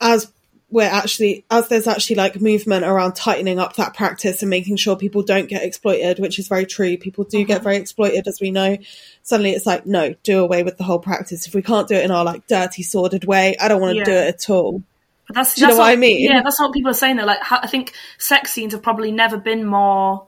as 0.00 0.30
we're 0.72 0.84
actually 0.88 1.44
as 1.50 1.66
there's 1.68 1.88
actually 1.88 2.14
like 2.16 2.40
movement 2.40 2.84
around 2.84 3.14
tightening 3.16 3.58
up 3.58 3.74
that 3.74 3.92
practice 3.92 4.40
and 4.40 4.48
making 4.50 4.76
sure 4.76 4.94
people 4.94 5.20
don't 5.22 5.48
get 5.48 5.64
exploited 5.64 6.20
which 6.20 6.38
is 6.38 6.46
very 6.46 6.64
true 6.64 6.96
people 6.96 7.24
do 7.24 7.42
get 7.44 7.60
very 7.64 7.76
exploited 7.76 8.28
as 8.28 8.40
we 8.40 8.52
know 8.52 8.78
suddenly 9.24 9.50
it's 9.50 9.66
like 9.66 9.84
no 9.84 10.14
do 10.22 10.38
away 10.38 10.62
with 10.62 10.78
the 10.78 10.84
whole 10.84 11.00
practice 11.00 11.44
if 11.44 11.54
we 11.56 11.60
can't 11.62 11.88
do 11.88 11.96
it 11.96 12.04
in 12.04 12.12
our 12.12 12.24
like 12.24 12.46
dirty 12.46 12.84
sordid 12.84 13.24
way 13.24 13.56
i 13.60 13.66
don't 13.66 13.80
want 13.80 13.92
to 13.94 13.98
Yeah. 13.98 14.04
do 14.04 14.12
it 14.12 14.28
at 14.34 14.48
all 14.50 14.80
But 15.30 15.36
that's, 15.36 15.54
Do 15.54 15.60
you 15.60 15.66
know 15.68 15.74
that's 15.74 15.78
what 15.78 15.92
I 15.92 15.94
mean? 15.94 16.20
Yeah, 16.28 16.42
that's 16.42 16.58
what 16.58 16.72
people 16.72 16.90
are 16.90 16.94
saying. 16.94 17.16
Though, 17.16 17.24
like, 17.24 17.38
I 17.52 17.68
think 17.68 17.94
sex 18.18 18.50
scenes 18.52 18.72
have 18.72 18.82
probably 18.82 19.12
never 19.12 19.36
been 19.36 19.64
more, 19.64 20.26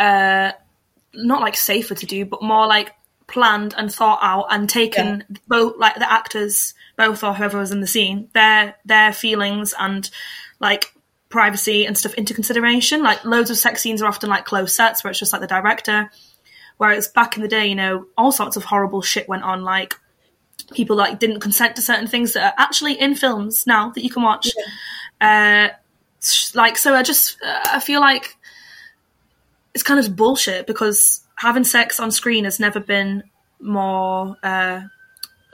uh, 0.00 0.50
not 1.14 1.40
like 1.40 1.56
safer 1.56 1.94
to 1.94 2.06
do, 2.06 2.24
but 2.24 2.42
more 2.42 2.66
like 2.66 2.90
planned 3.28 3.72
and 3.78 3.94
thought 3.94 4.18
out 4.20 4.46
and 4.50 4.68
taken 4.68 5.38
both 5.46 5.76
like 5.78 5.94
the 5.94 6.12
actors, 6.12 6.74
both 6.96 7.22
or 7.22 7.32
whoever 7.34 7.58
was 7.58 7.70
in 7.70 7.80
the 7.80 7.86
scene, 7.86 8.30
their 8.34 8.74
their 8.84 9.12
feelings 9.12 9.74
and 9.78 10.10
like 10.58 10.92
privacy 11.28 11.86
and 11.86 11.96
stuff 11.96 12.14
into 12.14 12.34
consideration. 12.34 13.00
Like, 13.00 13.24
loads 13.24 13.48
of 13.48 13.58
sex 13.58 13.80
scenes 13.80 14.02
are 14.02 14.08
often 14.08 14.28
like 14.28 14.44
closed 14.44 14.74
sets 14.74 15.04
where 15.04 15.12
it's 15.12 15.20
just 15.20 15.32
like 15.32 15.40
the 15.40 15.46
director. 15.46 16.10
Whereas 16.78 17.06
back 17.06 17.36
in 17.36 17.42
the 17.42 17.48
day, 17.48 17.68
you 17.68 17.76
know, 17.76 18.06
all 18.18 18.32
sorts 18.32 18.56
of 18.56 18.64
horrible 18.64 19.02
shit 19.02 19.28
went 19.28 19.44
on, 19.44 19.62
like 19.62 19.94
people 20.72 20.96
like 20.96 21.18
didn't 21.18 21.40
consent 21.40 21.76
to 21.76 21.82
certain 21.82 22.06
things 22.06 22.34
that 22.34 22.52
are 22.52 22.62
actually 22.62 22.94
in 22.94 23.14
films 23.14 23.66
now 23.66 23.90
that 23.90 24.02
you 24.02 24.10
can 24.10 24.22
watch. 24.22 24.50
Uh, 25.20 25.68
like 26.54 26.78
so, 26.78 26.94
I 26.94 27.02
just 27.02 27.38
uh, 27.42 27.60
I 27.72 27.80
feel 27.80 28.00
like 28.00 28.36
it's 29.74 29.82
kind 29.82 29.98
of 29.98 30.16
bullshit 30.16 30.66
because 30.66 31.22
having 31.36 31.64
sex 31.64 31.98
on 31.98 32.10
screen 32.10 32.44
has 32.44 32.60
never 32.60 32.80
been 32.80 33.24
more 33.60 34.36
uh, 34.42 34.82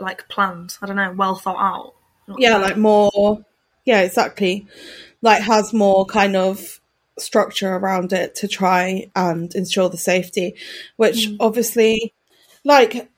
like 0.01 0.29
planned. 0.29 0.77
I 0.83 0.87
don't 0.87 0.97
know, 0.97 1.13
well 1.17 1.35
thought 1.35 1.57
out. 1.59 1.95
yeah 2.39 2.57
like 2.59 2.77
more 2.77 3.45
yeah 3.85 4.03
exactly 4.03 4.67
like 5.23 5.43
has 5.43 5.73
more 5.73 6.05
kind 6.05 6.37
of 6.37 6.81
structure 7.19 7.75
around 7.75 8.13
it 8.13 8.35
to 8.37 8.47
try 8.47 9.11
and 9.17 9.55
ensure 9.55 9.89
the 9.89 9.97
safety 9.97 10.55
which 10.97 11.29
obviously 11.41 12.15
like 12.65 13.11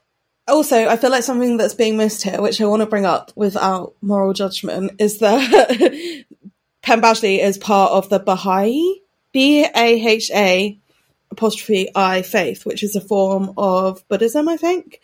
also 0.50 0.86
i 0.88 0.96
feel 0.96 1.10
like 1.10 1.22
something 1.22 1.56
that's 1.56 1.74
being 1.74 1.96
missed 1.96 2.22
here 2.22 2.40
which 2.40 2.60
i 2.60 2.64
want 2.64 2.80
to 2.80 2.86
bring 2.86 3.06
up 3.06 3.32
without 3.34 3.94
moral 4.02 4.32
judgment 4.32 4.92
is 4.98 5.18
that 5.18 6.24
Badgley 6.82 7.38
is 7.38 7.56
part 7.56 7.92
of 7.92 8.08
the 8.08 8.18
Baha'i 8.18 9.00
B-A-H-A 9.32 10.80
apostrophe 11.30 11.88
I 11.94 12.22
faith, 12.22 12.66
which 12.66 12.82
is 12.82 12.96
a 12.96 13.00
form 13.00 13.52
of 13.56 14.06
Buddhism, 14.08 14.48
I 14.48 14.56
think. 14.56 15.00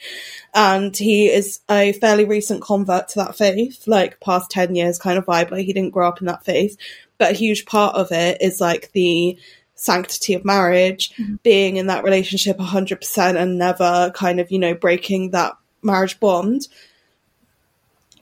And 0.55 0.97
he 0.97 1.29
is 1.29 1.61
a 1.71 1.93
fairly 1.93 2.25
recent 2.25 2.62
convert 2.62 3.09
to 3.09 3.21
that 3.21 3.37
faith, 3.37 3.87
like 3.87 4.21
past 4.21 4.50
10 4.50 4.75
years 4.75 4.99
kind 4.99 5.19
of 5.19 5.26
vibe. 5.26 5.50
Like 5.50 5.67
he 5.67 5.73
didn't 5.73 5.93
grow 5.93 6.09
up 6.09 6.21
in 6.21 6.26
that 6.26 6.45
faith, 6.45 6.76
but 7.19 7.31
a 7.31 7.35
huge 7.35 7.67
part 7.67 7.95
of 7.95 8.11
it 8.11 8.43
is 8.43 8.61
like 8.61 8.91
the 8.93 9.38
sanctity 9.76 10.35
of 10.35 10.45
marriage, 10.45 11.12
mm-hmm. 11.16 11.37
being 11.42 11.76
in 11.76 11.87
that 11.87 12.02
relationship 12.02 12.59
100% 12.59 13.37
and 13.37 13.59
never 13.59 14.11
kind 14.14 14.40
of, 14.40 14.50
you 14.50 14.59
know, 14.59 14.75
breaking 14.75 15.30
that 15.30 15.56
marriage 15.83 16.18
bond, 16.18 16.66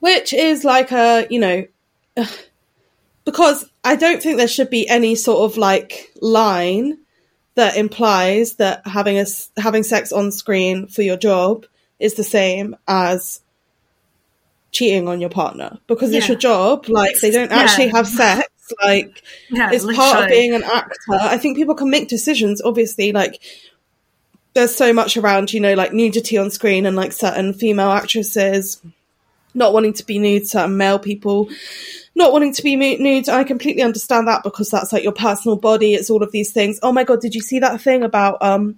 which 0.00 0.32
is 0.32 0.64
like 0.64 0.92
a, 0.92 1.26
you 1.30 1.38
know, 1.38 1.64
because 3.25 3.70
I 3.82 3.96
don't 3.96 4.23
think 4.23 4.37
there 4.37 4.49
should 4.49 4.70
be 4.70 4.88
any 4.88 5.14
sort 5.14 5.50
of 5.50 5.56
like 5.56 6.12
line 6.20 6.99
that 7.54 7.76
implies 7.76 8.54
that 8.54 8.87
having 8.87 9.18
a 9.18 9.25
having 9.56 9.82
sex 9.84 10.12
on 10.12 10.32
screen 10.32 10.88
for 10.88 11.02
your 11.02 11.16
job 11.16 11.66
is 11.99 12.14
the 12.14 12.25
same 12.25 12.76
as 12.88 13.40
cheating 14.73 15.08
on 15.08 15.20
your 15.20 15.30
partner 15.30 15.78
because 15.87 16.12
it's 16.12 16.28
your 16.28 16.37
job. 16.37 16.88
Like 16.88 17.18
they 17.20 17.30
don't 17.30 17.50
Yeah. 17.50 17.58
actually 17.58 17.88
have 17.88 18.08
sex. 18.08 18.49
Like 18.83 19.23
Yeah, 19.50 19.71
it's 19.73 19.85
part 19.97 20.25
of 20.25 20.28
being 20.28 20.54
an 20.54 20.62
actor. 20.64 21.12
I 21.12 21.38
think 21.38 21.56
people 21.56 21.75
can 21.75 21.90
make 21.90 22.09
decisions. 22.09 22.62
Obviously, 22.62 23.12
like 23.12 23.42
there's 24.54 24.75
so 24.75 24.92
much 24.92 25.16
around, 25.16 25.52
you 25.52 25.61
know, 25.61 25.75
like 25.75 25.92
nudity 25.92 26.38
on 26.38 26.50
screen 26.50 26.87
and 26.87 26.97
like 26.97 27.12
certain 27.12 27.52
female 27.52 27.90
actresses 27.90 28.80
not 29.56 29.73
wanting 29.73 29.92
to 29.94 30.04
be 30.04 30.18
nude, 30.18 30.49
certain 30.49 30.76
male 30.76 30.99
people 30.99 31.49
not 32.14 32.33
wanting 32.33 32.52
to 32.52 32.62
be 32.62 32.76
nude. 32.76 33.28
I 33.28 33.44
completely 33.44 33.83
understand 33.83 34.28
that 34.28 34.42
because 34.42 34.71
that's 34.71 34.92
like 34.92 35.02
your 35.02 35.12
personal 35.12 35.56
body. 35.56 35.94
It's 35.94 36.11
all 36.11 36.23
of 36.23 36.33
these 36.33 36.52
things. 36.52 36.78
Oh 36.83 36.92
my 36.92 37.04
god, 37.04 37.21
did 37.21 37.35
you 37.35 37.40
see 37.40 37.59
that 37.59 37.80
thing 37.80 38.02
about 38.02 38.42
um, 38.42 38.76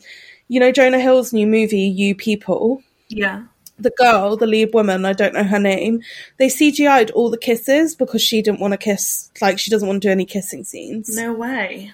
you 0.49 0.61
know, 0.61 0.73
Jonah 0.73 1.01
Hill's 1.01 1.33
new 1.33 1.47
movie, 1.47 1.81
You 1.81 2.15
People? 2.15 2.83
Yeah. 3.09 3.45
The 3.79 3.91
girl, 3.91 4.37
the 4.37 4.47
lead 4.47 4.73
woman, 4.73 5.05
I 5.05 5.13
don't 5.13 5.35
know 5.35 5.45
her 5.45 5.59
name. 5.59 6.03
They 6.39 6.49
CGI'd 6.49 7.11
all 7.11 7.31
the 7.31 7.37
kisses 7.39 7.95
because 7.95 8.23
she 8.23 8.41
didn't 8.43 8.61
want 8.61 8.73
to 8.73 8.79
kiss. 8.79 9.31
Like 9.43 9.59
she 9.59 9.71
doesn't 9.71 9.87
want 9.87 10.01
to 10.03 10.09
do 10.09 10.13
any 10.13 10.25
kissing 10.25 10.65
scenes. 10.65 11.15
No 11.15 11.33
way. 11.35 11.93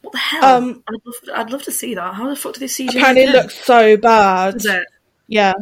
What 0.00 0.12
the 0.12 0.18
hell? 0.18 0.44
Um, 0.44 0.82
I'd, 0.88 0.94
love, 1.04 1.14
I'd 1.34 1.50
love 1.52 1.62
to 1.64 1.72
see 1.72 1.94
that. 1.94 2.14
How 2.14 2.28
the 2.28 2.36
fuck 2.36 2.54
do 2.54 2.60
they 2.60 2.68
see? 2.68 2.88
Apparently, 2.88 3.24
it 3.24 3.30
looks 3.32 3.54
so 3.62 3.98
bad. 3.98 4.56
Is 4.56 4.64
it? 4.66 4.84
Yeah. 5.28 5.52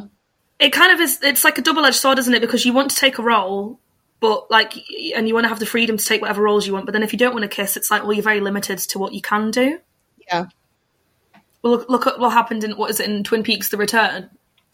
it 0.60 0.70
kind 0.72 0.92
of 0.92 1.00
is 1.00 1.20
it's 1.22 1.42
like 1.44 1.58
a 1.58 1.62
double-edged 1.62 1.96
sword 1.96 2.18
isn't 2.18 2.32
it 2.34 2.40
because 2.40 2.64
you 2.64 2.72
want 2.72 2.90
to 2.92 2.96
take 2.96 3.18
a 3.18 3.22
role 3.22 3.78
but 4.20 4.50
like 4.50 4.72
and 5.14 5.28
you 5.28 5.34
want 5.34 5.44
to 5.44 5.48
have 5.48 5.58
the 5.60 5.66
freedom 5.66 5.96
to 5.98 6.04
take 6.04 6.20
whatever 6.22 6.42
roles 6.42 6.66
you 6.66 6.72
want 6.72 6.86
but 6.86 6.92
then 6.92 7.02
if 7.02 7.12
you 7.12 7.18
don't 7.18 7.32
want 7.34 7.42
to 7.42 7.48
kiss 7.48 7.76
it's 7.76 7.90
like 7.90 8.02
well 8.02 8.12
you're 8.14 8.22
very 8.22 8.40
limited 8.40 8.78
to 8.78 8.98
what 8.98 9.12
you 9.12 9.20
can 9.20 9.50
do 9.50 9.78
Yeah. 10.30 10.46
well 11.62 11.74
look, 11.74 11.88
look 11.90 12.06
at 12.06 12.18
what 12.18 12.30
happened 12.32 12.64
in 12.64 12.72
what 12.78 12.90
is 12.90 12.98
it 12.98 13.08
in 13.10 13.22
twin 13.24 13.42
peaks 13.42 13.68
the 13.68 13.76
return 13.76 14.30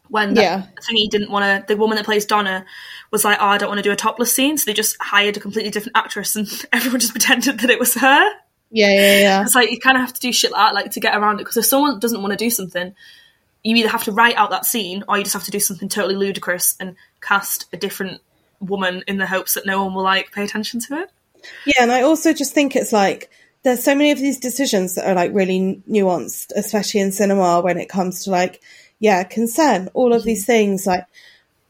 when 0.08 0.34
Yeah. 0.36 0.64
the 0.76 0.82
thingy 0.82 1.08
didn't 1.10 1.30
want 1.30 1.66
to 1.66 1.72
the 1.74 1.78
woman 1.78 1.96
that 1.96 2.04
plays 2.04 2.26
donna 2.26 2.64
was 3.10 3.24
like 3.24 3.38
oh 3.40 3.46
i 3.46 3.58
don't 3.58 3.68
want 3.68 3.78
to 3.78 3.82
do 3.82 3.90
a 3.92 3.96
topless 3.96 4.34
scene 4.34 4.58
so 4.58 4.64
they 4.66 4.74
just 4.74 4.96
hired 5.00 5.36
a 5.36 5.40
completely 5.40 5.70
different 5.70 5.96
actress 5.96 6.36
and 6.36 6.46
everyone 6.72 7.00
just 7.00 7.12
pretended 7.12 7.60
that 7.60 7.70
it 7.70 7.78
was 7.78 7.94
her 7.94 8.24
Yeah, 8.70 8.90
yeah, 8.92 9.18
yeah. 9.20 9.42
it's 9.42 9.54
like 9.54 9.70
you 9.70 9.78
kind 9.80 9.96
of 9.96 10.02
have 10.02 10.12
to 10.14 10.20
do 10.20 10.32
shit 10.32 10.52
like 10.52 10.60
that 10.60 10.74
like 10.74 10.90
to 10.92 11.00
get 11.00 11.16
around 11.16 11.36
it 11.36 11.38
because 11.38 11.56
if 11.56 11.64
someone 11.64 11.98
doesn't 11.98 12.20
want 12.20 12.32
to 12.32 12.36
do 12.36 12.50
something 12.50 12.94
you 13.62 13.76
either 13.76 13.88
have 13.88 14.04
to 14.04 14.12
write 14.12 14.36
out 14.36 14.50
that 14.50 14.66
scene 14.66 15.04
or 15.08 15.16
you 15.16 15.24
just 15.24 15.32
have 15.34 15.44
to 15.44 15.50
do 15.50 15.60
something 15.60 15.88
totally 15.88 16.16
ludicrous 16.16 16.76
and 16.78 16.96
cast 17.22 17.66
a 17.72 17.76
different 17.78 18.20
woman 18.60 19.02
in 19.06 19.16
the 19.16 19.26
hopes 19.26 19.54
that 19.54 19.64
no 19.66 19.82
one 19.84 19.94
will 19.94 20.02
like 20.02 20.32
pay 20.32 20.44
attention 20.44 20.80
to 20.80 20.98
it 21.00 21.10
Yeah, 21.66 21.82
and 21.82 21.90
I 21.92 22.02
also 22.02 22.32
just 22.34 22.52
think 22.52 22.76
it's 22.76 22.92
like 22.92 23.30
there's 23.62 23.82
so 23.82 23.94
many 23.94 24.10
of 24.10 24.18
these 24.18 24.38
decisions 24.38 24.94
that 24.96 25.06
are 25.06 25.14
like 25.14 25.32
really 25.32 25.82
nuanced, 25.88 26.52
especially 26.54 27.00
in 27.00 27.12
cinema 27.12 27.62
when 27.62 27.78
it 27.78 27.88
comes 27.88 28.24
to 28.24 28.30
like, 28.30 28.60
yeah, 29.06 29.22
consent, 29.24 29.88
all 29.94 30.12
of 30.14 30.22
these 30.24 30.44
things, 30.46 30.86
like 30.86 31.04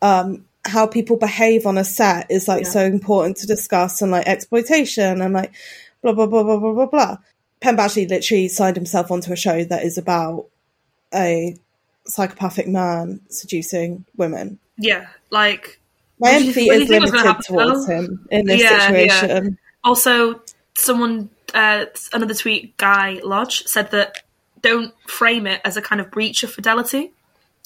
um 0.02 0.44
how 0.66 0.86
people 0.86 1.16
behave 1.16 1.66
on 1.66 1.76
a 1.78 1.84
set 1.84 2.30
is 2.30 2.48
like 2.48 2.64
Yeah. 2.64 2.70
so 2.76 2.80
important 2.96 3.36
to 3.38 3.46
discuss 3.46 4.00
and 4.02 4.10
like 4.12 4.26
exploitation 4.26 5.20
and 5.20 5.34
like 5.34 5.52
blah 6.02 6.12
blah 6.12 6.26
blah 6.26 6.42
blah 6.42 6.58
blah 6.58 6.72
blah 6.72 6.86
blah. 6.94 7.16
Penn 7.60 7.76
Badgley 7.76 8.08
literally 8.08 8.48
signed 8.48 8.76
himself 8.76 9.10
onto 9.10 9.32
a 9.32 9.36
show 9.36 9.64
that 9.64 9.82
is 9.84 9.96
about 9.98 10.46
a 11.14 11.56
psychopathic 12.06 12.68
man 12.68 13.20
seducing 13.28 14.04
women. 14.16 14.58
yeah 14.78 15.06
like 15.30 15.80
My 16.20 16.32
What 16.32 16.38
do 16.38 16.44
you- 16.44 16.48
empathy 16.50 16.68
is 16.68 16.88
think 16.88 17.02
was 17.02 17.10
gonna 17.10 17.24
limited 17.24 17.44
towards 17.46 17.70
Will? 17.80 17.86
him 17.86 18.26
in 18.30 18.46
this 18.46 18.60
Yeah, 18.62 18.70
yeah. 18.70 19.20
situation. 19.20 19.58
also 19.82 20.40
someone 20.76 21.30
uh 21.54 21.84
another 22.12 22.34
tweet 22.34 22.76
guy 22.76 23.20
lodge 23.24 23.64
said 23.74 23.90
that 23.92 24.08
don't 24.60 24.92
frame 25.08 25.46
it 25.46 25.60
as 25.64 25.76
a 25.76 25.82
kind 25.82 26.00
of 26.00 26.10
breach 26.10 26.42
of 26.44 26.50
fidelity 26.52 27.12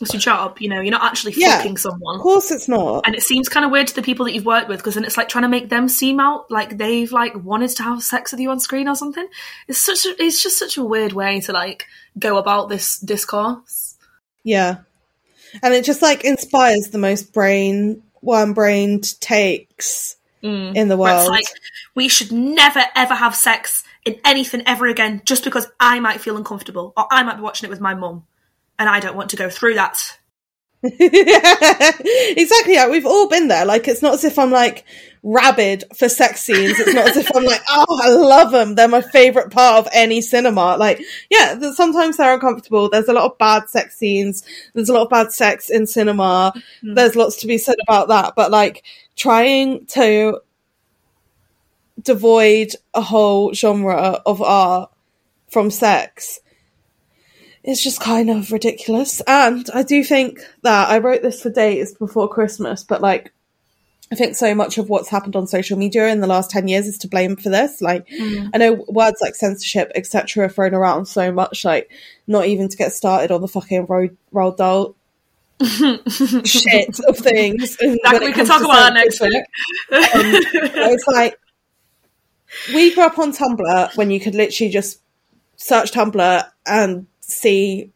it's 0.00 0.12
your 0.12 0.21
job 0.21 0.59
you 0.61 0.69
know 0.69 0.81
you're 0.81 0.93
not 0.93 1.02
actually 1.02 1.33
Yeah. 1.37 1.57
fucking 1.59 1.76
someone 1.76 2.17
Of 2.17 2.23
course, 2.23 2.50
it's 2.50 2.69
not. 2.69 3.05
and 3.07 3.14
it 3.14 3.23
seems 3.23 3.49
kind 3.49 3.64
of 3.67 3.73
weird 3.73 3.88
to 3.88 3.95
the 3.95 4.02
people 4.02 4.25
that 4.26 4.33
you've 4.35 4.47
worked 4.47 4.69
with 4.69 4.78
because 4.78 4.95
then 4.95 5.05
it's 5.05 5.17
like 5.17 5.28
trying 5.28 5.43
to 5.43 5.49
make 5.49 5.69
them 5.69 5.88
seem 5.88 6.21
out 6.21 6.50
like 6.50 6.78
they've 6.78 7.11
like 7.11 7.35
wanted 7.43 7.71
to 7.71 7.83
have 7.83 8.02
sex 8.02 8.31
with 8.33 8.40
you 8.40 8.50
on 8.50 8.61
screen 8.61 8.88
or 8.88 8.95
something 8.95 9.26
it's 9.67 9.78
such 9.85 10.07
a, 10.07 10.23
it's 10.23 10.43
just 10.43 10.59
such 10.59 10.76
a 10.76 10.85
weird 10.85 11.12
way 11.12 11.40
to 11.40 11.52
like 11.52 11.87
go 12.19 12.37
about 12.38 12.69
this 12.69 12.99
discourse 13.00 13.97
Yeah. 14.45 14.78
And 15.62 15.73
it 15.75 15.85
just 15.85 16.02
like 16.02 16.25
inspires 16.25 16.88
the 16.90 16.99
most 16.99 17.33
brain 17.33 18.02
one 18.21 18.52
brained 18.52 19.19
takes 19.21 20.17
mm. 20.43 20.75
in 20.76 20.88
the 20.88 20.97
world. 20.97 21.21
it's 21.21 21.28
like 21.31 21.47
we 21.95 22.09
should 22.09 22.31
never 22.33 22.83
ever 22.95 23.14
have 23.14 23.35
sex 23.35 23.83
in 24.05 24.19
anything 24.25 24.62
ever 24.67 24.87
again 24.87 25.23
just 25.25 25.43
because 25.45 25.67
I 25.81 26.00
might 26.00 26.21
feel 26.21 26.37
uncomfortable 26.37 26.93
or 26.97 27.07
I 27.11 27.23
might 27.23 27.37
be 27.37 27.43
watching 27.43 27.67
it 27.67 27.71
with 27.71 27.81
my 27.81 27.95
mum 27.95 28.26
and 28.79 28.89
I 28.89 29.01
don't 29.01 29.17
want 29.17 29.31
to 29.31 29.37
go 29.37 29.51
through 29.51 29.75
that. 29.75 30.19
exactly. 30.83 32.77
Like, 32.77 32.91
we've 32.91 33.07
all 33.07 33.29
been 33.29 33.49
there. 33.49 33.65
Like, 33.65 33.89
it's 33.89 34.03
not 34.03 34.15
as 34.15 34.25
if 34.25 34.39
I'm 34.39 34.53
like 34.53 34.85
rabid 35.25 35.85
for 35.97 36.09
sex 36.09 36.43
scenes. 36.45 36.79
It's 36.79 36.95
not 36.95 37.09
as 37.09 37.17
if 37.17 37.35
I'm 37.35 37.45
like, 37.45 37.61
oh, 37.69 38.01
I 38.03 38.11
love 38.11 38.53
them. 38.53 38.77
They're 38.77 38.87
my 38.87 39.01
favorite 39.01 39.51
part 39.51 39.85
of 39.85 39.93
any 39.93 40.21
cinema. 40.21 40.77
Like, 40.77 41.03
yeah, 41.31 41.73
sometimes 41.73 42.17
they're 42.17 42.33
uncomfortable. 42.33 42.89
There's 42.89 43.09
a 43.09 43.13
lot 43.13 43.31
of 43.31 43.39
bad 43.39 43.69
sex 43.69 43.97
scenes. 43.97 44.45
There's 44.75 44.89
a 44.89 44.93
lot 44.93 45.03
of 45.03 45.11
bad 45.11 45.33
sex 45.33 45.69
in 45.69 45.87
cinema. 45.87 46.53
Mm-hmm. 46.55 46.95
There's 46.95 47.17
lots 47.17 47.41
to 47.41 47.49
be 47.49 47.59
said 47.59 47.77
about 47.87 48.09
that. 48.09 48.35
But 48.37 48.53
like, 48.53 48.85
trying 49.17 49.87
to 49.87 50.41
devoid 52.01 52.75
a 52.95 53.01
whole 53.01 53.53
genre 53.53 54.21
of 54.25 54.41
art 54.41 54.93
from 55.49 55.71
sex 55.71 56.41
it's 57.65 57.83
just 57.83 58.00
kind 58.00 58.31
of 58.31 58.53
ridiculous. 58.53 59.21
And 59.27 59.69
I 59.75 59.83
do 59.83 60.05
think 60.05 60.41
that 60.62 60.88
I 60.88 60.99
wrote 60.99 61.23
this 61.23 61.43
for 61.43 61.50
days 61.50 61.95
before 61.95 62.29
Christmas, 62.29 62.85
but 62.85 63.00
like, 63.00 63.33
I 64.11 64.15
think 64.15 64.37
so 64.37 64.55
much 64.55 64.79
of 64.79 64.88
what's 64.88 65.11
happened 65.11 65.37
on 65.37 65.47
social 65.47 65.77
media 65.77 66.09
in 66.09 66.21
the 66.21 66.27
last 66.27 66.50
10 66.50 66.67
years 66.67 66.87
is 66.87 66.97
to 66.99 67.09
blame 67.09 67.37
for 67.37 67.50
this. 67.50 67.83
Like, 67.83 68.09
mm. 68.09 68.50
I 68.55 68.59
know 68.59 68.85
words 68.88 69.19
like 69.21 69.35
censorship, 69.35 69.93
etc., 69.95 70.47
are 70.47 70.49
thrown 70.49 70.73
around 70.73 71.07
so 71.07 71.31
much, 71.31 71.62
like, 71.62 71.91
not 72.27 72.47
even 72.47 72.69
to 72.69 72.77
get 72.77 72.93
started 72.93 73.31
on 73.31 73.43
the 73.43 73.49
fucking 73.49 73.85
road, 73.85 74.17
Roald 74.33 74.57
Dahl 74.57 74.97
shit 76.45 77.00
of 77.07 77.17
things. 77.19 77.77
That, 77.77 78.21
we 78.21 78.33
can 78.33 78.47
talk 78.47 78.62
about 78.62 78.75
that 78.75 78.95
next 78.95 79.21
week. 79.21 79.35
Um, 79.35 80.91
it's 80.93 81.07
like 81.07 81.38
we 82.73 82.95
grew 82.95 83.05
up 83.05 83.19
on 83.19 83.33
Tumblr 83.33 83.97
when 83.97 84.11
you 84.11 84.21
could 84.21 84.35
literally 84.35 84.71
just 84.71 85.00
search 85.57 85.93
Tumblr 85.93 86.49
and 86.67 87.07
see 87.29 87.93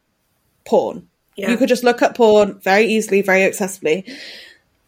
porn. 0.64 1.08
Yeah. 1.36 1.50
You 1.50 1.56
could 1.56 1.68
just 1.68 1.84
look 1.84 2.02
at 2.02 2.14
porn 2.14 2.60
very 2.60 2.86
easily, 2.86 3.22
very 3.22 3.40
accessibly. 3.40 4.08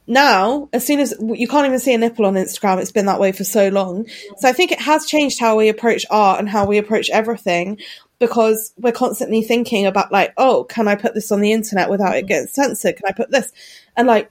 Now, 0.07 0.69
as 0.73 0.87
soon 0.87 1.01
as 1.01 1.15
you 1.21 1.49
can't 1.49 1.67
even 1.67 1.79
see 1.79 1.95
a 1.95 1.99
nipple 1.99 2.27
on 2.27 2.35
Instagram, 2.35 2.81
it's 2.81 2.93
been 2.93 3.07
that 3.07 3.21
way 3.21 3.33
for 3.33 3.45
so 3.45 3.69
long. 3.69 4.07
So 4.39 4.49
I 4.49 4.53
think 4.53 4.71
it 4.71 4.81
has 4.81 5.07
changed 5.07 5.41
how 5.41 5.57
we 5.57 5.71
approach 5.71 6.05
art 6.11 6.39
and 6.39 6.49
how 6.49 6.67
we 6.67 6.77
approach 6.77 7.09
everything 7.09 7.79
because 8.19 8.75
we're 8.77 8.93
constantly 8.93 9.43
thinking 9.43 9.87
about 9.87 10.13
like, 10.13 10.35
oh, 10.37 10.65
can 10.65 10.89
I 10.89 10.95
put 10.95 11.15
this 11.15 11.33
on 11.33 11.41
the 11.41 11.53
internet 11.53 11.89
without 11.89 12.17
it 12.17 12.27
getting 12.27 12.49
censored? 12.49 12.97
Can 12.97 13.07
I 13.09 13.13
put 13.13 13.31
this? 13.31 13.51
And 13.97 14.07
like 14.07 14.31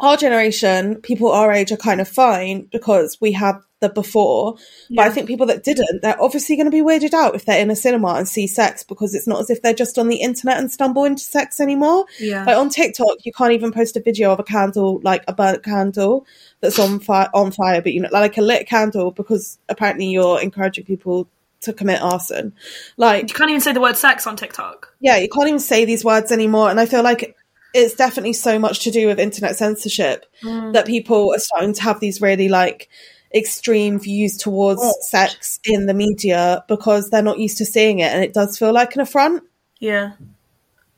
our 0.00 0.18
generation, 0.18 0.96
people 0.96 1.32
our 1.32 1.50
age 1.50 1.72
are 1.72 1.78
kind 1.78 2.00
of 2.00 2.08
fine 2.08 2.68
because 2.70 3.18
we 3.20 3.32
had 3.32 3.56
the 3.88 3.94
before. 3.94 4.56
But 4.90 5.06
I 5.06 5.10
think 5.10 5.28
people 5.28 5.46
that 5.46 5.64
didn't, 5.64 6.02
they're 6.02 6.20
obviously 6.20 6.56
going 6.56 6.66
to 6.66 6.70
be 6.70 6.82
weirded 6.82 7.12
out 7.12 7.34
if 7.34 7.44
they're 7.44 7.60
in 7.60 7.70
a 7.70 7.76
cinema 7.76 8.14
and 8.14 8.28
see 8.28 8.46
sex 8.46 8.82
because 8.82 9.14
it's 9.14 9.26
not 9.26 9.40
as 9.40 9.50
if 9.50 9.62
they're 9.62 9.74
just 9.74 9.98
on 9.98 10.08
the 10.08 10.16
internet 10.16 10.58
and 10.58 10.70
stumble 10.70 11.04
into 11.04 11.22
sex 11.22 11.60
anymore. 11.60 12.06
Yeah. 12.18 12.44
Like 12.44 12.56
on 12.56 12.70
TikTok, 12.70 13.24
you 13.24 13.32
can't 13.32 13.52
even 13.52 13.72
post 13.72 13.96
a 13.96 14.00
video 14.00 14.32
of 14.32 14.40
a 14.40 14.44
candle, 14.44 15.00
like 15.02 15.24
a 15.28 15.32
burnt 15.32 15.62
candle 15.62 16.26
that's 16.60 16.78
on 16.78 17.00
fire, 17.00 17.28
on 17.34 17.50
fire, 17.50 17.82
but 17.82 17.92
you 17.92 18.00
know, 18.00 18.08
like 18.12 18.38
a 18.38 18.42
lit 18.42 18.66
candle 18.66 19.10
because 19.10 19.58
apparently 19.68 20.06
you're 20.06 20.40
encouraging 20.40 20.84
people 20.84 21.28
to 21.62 21.72
commit 21.72 22.00
arson. 22.00 22.54
Like, 22.96 23.28
You 23.28 23.34
can't 23.34 23.50
even 23.50 23.60
say 23.60 23.72
the 23.72 23.80
word 23.80 23.96
sex 23.96 24.26
on 24.26 24.36
TikTok. 24.36 24.94
yeah, 25.00 25.16
you 25.16 25.28
can't 25.28 25.48
even 25.48 25.60
say 25.60 25.84
these 25.84 26.04
words 26.04 26.30
anymore. 26.30 26.70
And 26.70 26.78
I 26.78 26.86
feel 26.86 27.02
like 27.02 27.36
it's 27.74 27.94
definitely 27.94 28.32
so 28.32 28.58
much 28.58 28.84
to 28.84 28.90
do 28.90 29.08
with 29.08 29.18
internet 29.18 29.56
censorship 29.56 30.26
mm. 30.42 30.72
that 30.72 30.86
people 30.86 31.34
are 31.34 31.40
starting 31.40 31.74
to 31.74 31.82
have 31.82 31.98
these 32.00 32.22
really 32.22 32.48
like 32.48 32.88
extreme 33.34 33.98
views 33.98 34.36
towards 34.36 34.82
sex 35.08 35.58
in 35.64 35.86
the 35.86 35.94
media 35.94 36.64
because 36.68 37.10
they're 37.10 37.22
not 37.22 37.38
used 37.38 37.58
to 37.58 37.64
seeing 37.64 37.98
it 37.98 38.12
and 38.12 38.22
it 38.22 38.32
does 38.32 38.58
feel 38.58 38.72
like 38.72 38.94
an 38.94 39.00
affront. 39.00 39.42
Yeah. 39.80 40.12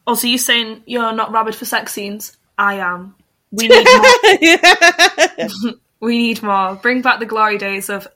Also, 0.07 0.27
you 0.27 0.38
saying 0.38 0.83
you're 0.87 1.12
not 1.12 1.33
rabid 1.33 1.55
for 1.55 1.64
sex 1.64 1.92
scenes? 1.92 2.37
I 2.59 2.75
am. 2.75 3.14
We 3.51 3.68
need 3.68 3.87
more. 5.38 5.75
we 6.01 6.18
need 6.18 6.42
more. 6.42 6.75
Bring 6.77 7.03
back 7.03 7.18
the 7.20 7.27
glory 7.27 7.59
days 7.59 7.88
of 7.88 8.07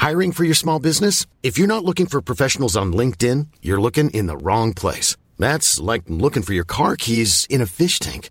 Hiring 0.00 0.32
for 0.32 0.44
your 0.44 0.54
small 0.54 0.78
business? 0.78 1.26
If 1.42 1.58
you're 1.58 1.66
not 1.66 1.84
looking 1.84 2.06
for 2.06 2.22
professionals 2.22 2.74
on 2.74 2.94
LinkedIn, 2.94 3.48
you're 3.60 3.82
looking 3.82 4.08
in 4.10 4.28
the 4.28 4.36
wrong 4.38 4.72
place. 4.72 5.14
That's 5.38 5.78
like 5.78 6.04
looking 6.08 6.42
for 6.42 6.54
your 6.54 6.64
car 6.64 6.96
keys 6.96 7.46
in 7.50 7.60
a 7.60 7.66
fish 7.66 7.98
tank. 7.98 8.30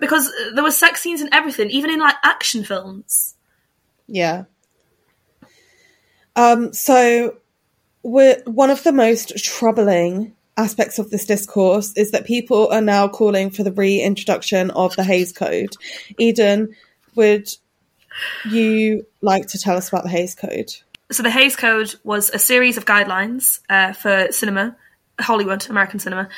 because 0.00 0.30
there 0.54 0.64
were 0.64 0.70
sex 0.70 1.00
scenes 1.00 1.20
and 1.20 1.30
everything, 1.32 1.70
even 1.70 1.90
in 1.90 2.00
like 2.00 2.16
action 2.22 2.64
films. 2.64 3.34
Yeah. 4.06 4.44
Um, 6.36 6.72
so 6.72 7.38
one 8.02 8.70
of 8.70 8.82
the 8.82 8.92
most 8.92 9.36
troubling 9.42 10.34
aspects 10.56 10.98
of 10.98 11.10
this 11.10 11.26
discourse 11.26 11.92
is 11.96 12.10
that 12.12 12.26
people 12.26 12.68
are 12.68 12.80
now 12.80 13.08
calling 13.08 13.50
for 13.50 13.62
the 13.62 13.72
reintroduction 13.72 14.70
of 14.72 14.94
the 14.96 15.04
Hays 15.04 15.32
Code. 15.32 15.74
Eden, 16.18 16.74
would 17.14 17.48
you 18.44 19.06
like 19.20 19.46
to 19.48 19.58
tell 19.58 19.76
us 19.76 19.88
about 19.88 20.04
the 20.04 20.10
Hays 20.10 20.34
Code? 20.34 20.72
So 21.10 21.22
the 21.22 21.30
Hays 21.30 21.56
Code 21.56 21.94
was 22.04 22.30
a 22.30 22.38
series 22.38 22.76
of 22.76 22.84
guidelines 22.84 23.60
uh, 23.68 23.92
for 23.92 24.28
cinema, 24.30 24.76
Hollywood, 25.20 25.68
American 25.70 26.00
cinema, 26.00 26.28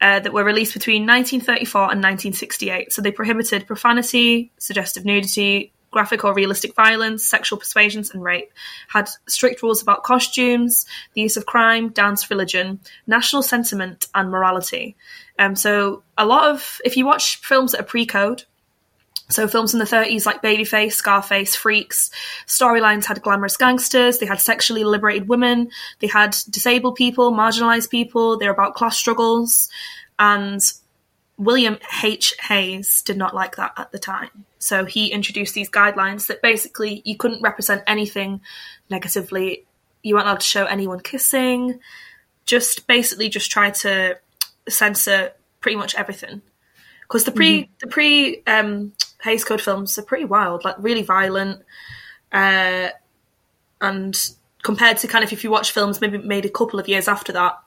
uh, 0.00 0.20
that 0.20 0.32
were 0.32 0.44
released 0.44 0.74
between 0.74 1.02
1934 1.02 1.80
and 1.82 2.02
1968. 2.02 2.92
So 2.92 3.02
they 3.02 3.10
prohibited 3.10 3.66
profanity, 3.66 4.52
suggestive 4.58 5.04
nudity, 5.04 5.72
graphic 5.90 6.24
or 6.24 6.32
realistic 6.32 6.74
violence, 6.74 7.24
sexual 7.24 7.58
persuasions, 7.58 8.10
and 8.10 8.22
rape. 8.22 8.52
Had 8.88 9.08
strict 9.28 9.62
rules 9.62 9.82
about 9.82 10.04
costumes, 10.04 10.86
the 11.14 11.22
use 11.22 11.36
of 11.36 11.46
crime, 11.46 11.88
dance, 11.88 12.30
religion, 12.30 12.80
national 13.06 13.42
sentiment, 13.42 14.06
and 14.14 14.30
morality. 14.30 14.96
Um, 15.38 15.56
so 15.56 16.02
a 16.16 16.26
lot 16.26 16.50
of, 16.50 16.80
if 16.84 16.96
you 16.96 17.06
watch 17.06 17.36
films 17.38 17.72
that 17.72 17.80
are 17.80 17.84
pre-code, 17.84 18.44
So 19.30 19.46
films 19.48 19.72
in 19.72 19.78
the 19.78 19.86
30s 19.86 20.26
like 20.26 20.42
Babyface, 20.42 20.92
Scarface, 20.92 21.54
Freaks, 21.54 22.10
storylines 22.46 23.04
had 23.04 23.22
glamorous 23.22 23.56
gangsters, 23.56 24.18
they 24.18 24.26
had 24.26 24.40
sexually 24.40 24.84
liberated 24.84 25.28
women, 25.28 25.70
they 26.00 26.08
had 26.08 26.36
disabled 26.50 26.96
people, 26.96 27.32
marginalized 27.32 27.90
people, 27.90 28.38
they're 28.38 28.50
about 28.50 28.74
class 28.74 28.96
struggles, 28.96 29.70
and 30.18 30.60
William 31.40 31.78
H. 32.04 32.34
Hays 32.38 33.00
did 33.00 33.16
not 33.16 33.34
like 33.34 33.56
that 33.56 33.72
at 33.78 33.92
the 33.92 33.98
time. 33.98 34.44
So 34.58 34.84
he 34.84 35.10
introduced 35.10 35.54
these 35.54 35.70
guidelines 35.70 36.26
that 36.26 36.42
basically 36.42 37.00
you 37.06 37.16
couldn't 37.16 37.40
represent 37.40 37.82
anything 37.86 38.42
negatively. 38.90 39.64
You 40.02 40.14
weren't 40.14 40.26
allowed 40.26 40.40
to 40.40 40.46
show 40.46 40.66
anyone 40.66 41.00
kissing. 41.00 41.80
Just 42.44 42.86
basically 42.86 43.30
just 43.30 43.50
try 43.50 43.70
to 43.70 44.18
censor 44.68 45.32
pretty 45.60 45.76
much 45.76 45.94
everything. 45.94 46.42
Because 47.02 47.24
the 47.24 47.32
pre 47.32 47.62
mm-hmm. 47.62 47.72
the 47.80 47.86
pre 47.86 48.42
um, 48.46 48.92
Hays 49.22 49.44
Code 49.44 49.60
films 49.60 49.98
are 49.98 50.02
pretty 50.02 50.24
wild, 50.24 50.64
like 50.64 50.76
really 50.78 51.02
violent, 51.02 51.62
uh, 52.32 52.88
and 53.80 54.30
compared 54.62 54.98
to 54.98 55.08
kind 55.08 55.24
of 55.24 55.32
if 55.32 55.44
you 55.44 55.50
watch 55.50 55.72
films 55.72 56.00
maybe 56.00 56.18
made 56.18 56.44
a 56.44 56.50
couple 56.50 56.78
of 56.78 56.88
years 56.88 57.08
after 57.08 57.32
that, 57.32 57.58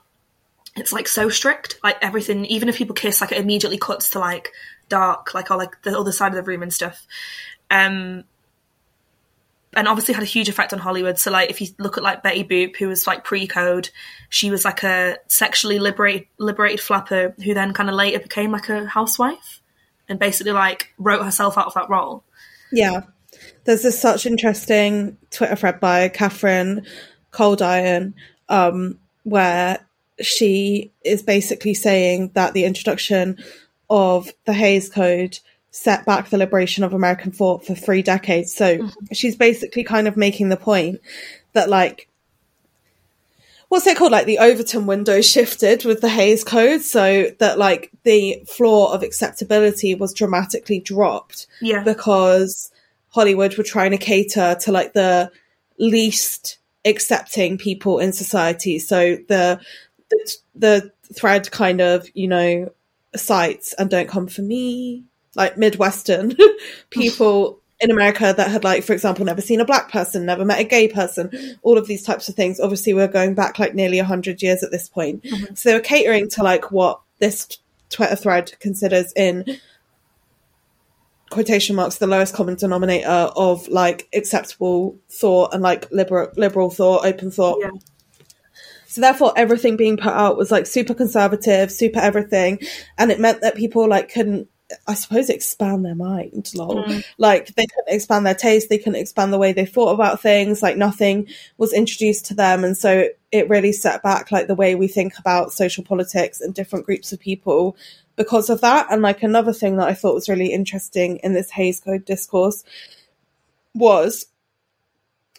it's 0.75 0.93
like 0.93 1.07
so 1.07 1.29
strict. 1.29 1.79
Like 1.83 1.97
everything, 2.01 2.45
even 2.45 2.69
if 2.69 2.77
people 2.77 2.95
kiss, 2.95 3.21
like 3.21 3.31
it 3.31 3.39
immediately 3.39 3.77
cuts 3.77 4.11
to 4.11 4.19
like 4.19 4.51
dark, 4.89 5.33
like 5.33 5.51
or 5.51 5.57
like 5.57 5.81
the 5.83 5.97
other 5.97 6.11
side 6.11 6.29
of 6.29 6.35
the 6.35 6.43
room 6.43 6.63
and 6.63 6.73
stuff. 6.73 7.05
Um, 7.69 8.23
and 9.75 9.87
obviously 9.87 10.13
had 10.13 10.23
a 10.23 10.27
huge 10.27 10.49
effect 10.49 10.71
on 10.73 10.79
Hollywood. 10.79 11.17
So 11.17 11.31
like 11.31 11.49
if 11.49 11.61
you 11.61 11.67
look 11.79 11.97
at 11.97 12.03
like 12.03 12.21
Betty 12.21 12.43
Boop, 12.43 12.75
who 12.77 12.87
was 12.87 13.07
like 13.07 13.23
pre-code, 13.23 13.89
she 14.29 14.51
was 14.51 14.65
like 14.65 14.83
a 14.83 15.17
sexually 15.27 15.79
liberated 15.79 16.27
liberated 16.37 16.79
flapper 16.79 17.35
who 17.43 17.53
then 17.53 17.73
kind 17.73 17.89
of 17.89 17.95
later 17.95 18.19
became 18.19 18.51
like 18.51 18.69
a 18.69 18.85
housewife 18.85 19.61
and 20.13 20.19
basically 20.19 20.51
like 20.51 20.93
wrote 20.99 21.23
herself 21.23 21.57
out 21.57 21.65
of 21.65 21.73
that 21.73 21.89
role. 21.89 22.23
Yeah. 22.71 23.01
There's 23.63 23.81
this 23.81 23.99
such 23.99 24.27
interesting 24.27 25.17
Twitter 25.31 25.55
thread 25.55 25.79
by 25.79 26.07
Catherine 26.09 26.85
Coldiron, 27.31 28.13
um, 28.47 28.99
where 29.23 29.83
she 30.21 30.91
is 31.03 31.23
basically 31.23 31.73
saying 31.73 32.29
that 32.35 32.53
the 32.53 32.65
introduction 32.65 33.39
of 33.89 34.31
the 34.45 34.53
Hays 34.53 34.87
Code 34.87 35.39
set 35.71 36.05
back 36.05 36.29
the 36.29 36.37
liberation 36.37 36.83
of 36.83 36.93
American 36.93 37.31
thought 37.31 37.65
for 37.65 37.73
three 37.73 38.03
decades. 38.03 38.53
So 38.53 38.77
mm-hmm. 38.77 39.13
she's 39.13 39.35
basically 39.35 39.83
kind 39.83 40.07
of 40.07 40.15
making 40.15 40.49
the 40.49 40.57
point 40.57 41.01
that 41.53 41.69
like 41.69 42.07
what's 43.73 43.87
it 43.87 43.97
called? 43.97 44.11
Like 44.11 44.27
the 44.27 44.37
Overton 44.37 44.85
window 44.85 45.19
shifted 45.21 45.83
with 45.83 45.99
the 45.99 46.07
Hays 46.07 46.43
Code, 46.43 46.83
so 46.83 47.31
that 47.39 47.57
like 47.57 47.89
the 48.03 48.43
floor 48.47 48.93
of 48.93 49.01
acceptability 49.01 49.95
was 49.95 50.13
dramatically 50.13 50.79
dropped. 50.79 51.47
Yeah. 51.59 51.83
Because 51.83 52.71
Hollywood 53.09 53.57
were 53.57 53.63
trying 53.63 53.89
to 53.89 53.97
cater 53.97 54.55
to 54.61 54.71
like 54.71 54.93
the 54.93 55.31
least 55.79 56.59
accepting 56.85 57.57
people 57.57 57.97
in 57.97 58.13
society. 58.13 58.77
So 58.77 59.15
the 59.27 59.59
the, 60.11 60.35
the 60.53 60.91
thread 61.11 61.49
kind 61.49 61.81
of, 61.81 62.07
you 62.13 62.27
know, 62.27 62.71
sites 63.15 63.73
and 63.79 63.89
don't 63.89 64.07
come 64.07 64.27
for 64.27 64.43
me, 64.43 65.03
like 65.35 65.57
Midwestern 65.57 66.37
people 66.91 67.59
in 67.83 67.91
America 67.91 68.33
that 68.35 68.49
had 68.49 68.63
like, 68.63 68.83
for 68.83 68.93
example, 68.93 69.25
never 69.25 69.41
seen 69.41 69.59
a 69.59 69.65
black 69.65 69.91
person, 69.91 70.25
never 70.25 70.45
met 70.45 70.59
a 70.59 70.63
gay 70.63 70.87
person, 70.87 71.57
all 71.61 71.77
of 71.77 71.87
these 71.87 72.03
types 72.03 72.29
of 72.29 72.35
things. 72.35 72.59
Obviously 72.59 72.93
we're 72.93 73.07
going 73.07 73.35
back 73.35 73.59
like 73.59 73.75
nearly 73.75 73.99
a 73.99 74.05
hundred 74.05 74.41
years 74.41 74.63
at 74.63 74.71
this 74.71 74.89
point. 74.89 75.23
Mm-hmm. 75.23 75.55
So 75.55 75.69
they 75.69 75.75
were 75.75 75.81
catering 75.81 76.29
to 76.29 76.43
like 76.43 76.71
what 76.71 77.01
this 77.19 77.59
Twitter 77.89 78.15
thread 78.15 78.53
considers 78.59 79.13
in 79.15 79.45
quotation 81.29 81.75
marks 81.75 81.97
the 81.97 82.07
lowest 82.07 82.33
common 82.33 82.55
denominator 82.55 83.07
of 83.07 83.67
like 83.67 84.07
acceptable 84.13 84.97
thought 85.09 85.53
and 85.53 85.63
like 85.63 85.91
liberal 85.91 86.29
liberal 86.35 86.69
thought, 86.69 87.05
open 87.05 87.31
thought. 87.31 87.57
Yeah. 87.59 87.71
So 88.87 89.01
therefore, 89.01 89.33
everything 89.35 89.75
being 89.75 89.97
put 89.97 90.13
out 90.13 90.37
was 90.37 90.51
like 90.51 90.67
super 90.67 90.93
conservative, 90.93 91.71
super 91.71 91.99
everything, 91.99 92.59
and 92.99 93.11
it 93.11 93.19
meant 93.19 93.41
that 93.41 93.55
people 93.55 93.89
like 93.89 94.13
couldn't, 94.13 94.47
I 94.87 94.93
suppose, 94.93 95.29
expand 95.29 95.85
their 95.85 95.95
mind. 95.95 96.51
Lol. 96.55 96.83
Mm. 96.83 97.03
Like 97.17 97.55
they 97.55 97.65
couldn't 97.65 97.95
expand 97.95 98.25
their 98.25 98.35
taste, 98.35 98.69
they 98.69 98.77
couldn't 98.77 99.01
expand 99.01 99.33
the 99.33 99.37
way 99.37 99.53
they 99.53 99.65
thought 99.65 99.93
about 99.93 100.21
things. 100.21 100.61
Like 100.61 100.77
nothing 100.77 101.27
was 101.57 101.73
introduced 101.73 102.25
to 102.27 102.33
them, 102.33 102.63
and 102.63 102.77
so 102.77 103.07
it 103.31 103.49
really 103.49 103.71
set 103.71 104.03
back 104.03 104.31
like 104.31 104.47
the 104.47 104.55
way 104.55 104.75
we 104.75 104.87
think 104.87 105.17
about 105.17 105.53
social 105.53 105.83
politics 105.83 106.39
and 106.39 106.53
different 106.53 106.85
groups 106.85 107.11
of 107.11 107.19
people 107.19 107.75
because 108.15 108.49
of 108.49 108.61
that. 108.61 108.87
And 108.91 109.01
like 109.01 109.23
another 109.23 109.53
thing 109.53 109.77
that 109.77 109.87
I 109.87 109.93
thought 109.93 110.15
was 110.15 110.29
really 110.29 110.53
interesting 110.53 111.17
in 111.17 111.33
this 111.33 111.49
Hays 111.51 111.79
Code 111.79 112.05
discourse 112.05 112.63
was 113.73 114.27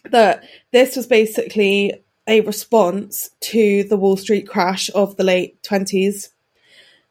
that 0.05 0.45
this 0.73 0.97
was 0.97 1.07
basically 1.07 2.03
a 2.27 2.41
response 2.43 3.31
to 3.41 3.85
the 3.85 3.97
Wall 3.97 4.17
Street 4.17 4.49
crash 4.49 4.91
of 4.95 5.17
the 5.17 5.25
late 5.25 5.63
20s, 5.63 6.31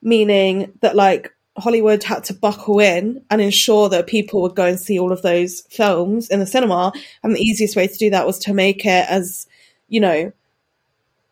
meaning 0.02 0.74
that 0.82 0.96
like 0.96 1.34
Hollywood 1.58 2.04
had 2.04 2.24
to 2.26 2.34
buckle 2.34 2.80
in 2.80 3.24
and 3.30 3.42
ensure 3.42 3.90
that 3.90 4.08
people 4.08 4.42
would 4.42 4.56
go 4.56 4.66
and 4.66 4.80
see 4.80 4.98
all 4.98 5.12
of 5.12 5.22
those 5.22 5.62
films 5.70 6.30
in 6.30 6.40
the 6.40 6.48
cinema. 6.48 6.92
And 7.22 7.36
the 7.36 7.42
easiest 7.42 7.76
way 7.76 7.88
to 7.88 7.98
do 7.98 8.10
that 8.10 8.26
was 8.26 8.40
to 8.40 8.54
make 8.54 8.86
it 8.86 9.06
as, 9.10 9.48
you 9.88 10.00
know, 10.00 10.32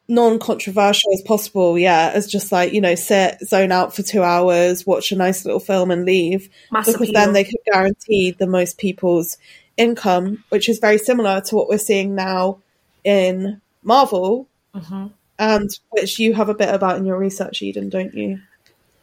non 0.07 0.37
controversial 0.37 1.11
as 1.13 1.21
possible. 1.23 1.77
Yeah, 1.79 2.11
as 2.13 2.27
just 2.27 2.51
like, 2.51 2.71
you 2.71 2.81
know, 2.81 2.93
sit, 2.93 3.39
zone 3.41 3.71
out 3.71 3.95
for 3.95 4.03
two 4.03 4.21
hours, 4.21 4.85
watch 4.85 5.11
a 5.11 5.15
nice 5.15 5.43
little 5.43 5.59
film 5.59 5.89
and 5.89 6.05
leave. 6.05 6.49
Mass 6.71 6.85
because 6.85 7.09
appeal. 7.09 7.13
then 7.13 7.33
they 7.33 7.43
could 7.43 7.59
guarantee 7.71 8.31
the 8.31 8.47
most 8.47 8.77
people's 8.77 9.37
income, 9.77 10.43
which 10.49 10.69
is 10.69 10.77
very 10.77 10.99
similar 10.99 11.41
to 11.41 11.55
what 11.55 11.67
we're 11.67 11.79
seeing 11.79 12.13
now 12.13 12.59
in 13.03 13.59
Marvel, 13.81 14.47
mm-hmm. 14.75 15.07
and 15.39 15.69
which 15.89 16.19
you 16.19 16.35
have 16.35 16.49
a 16.49 16.53
bit 16.53 16.73
about 16.73 16.97
in 16.97 17.05
your 17.05 17.17
research, 17.17 17.63
Eden, 17.63 17.89
don't 17.89 18.13
you? 18.13 18.39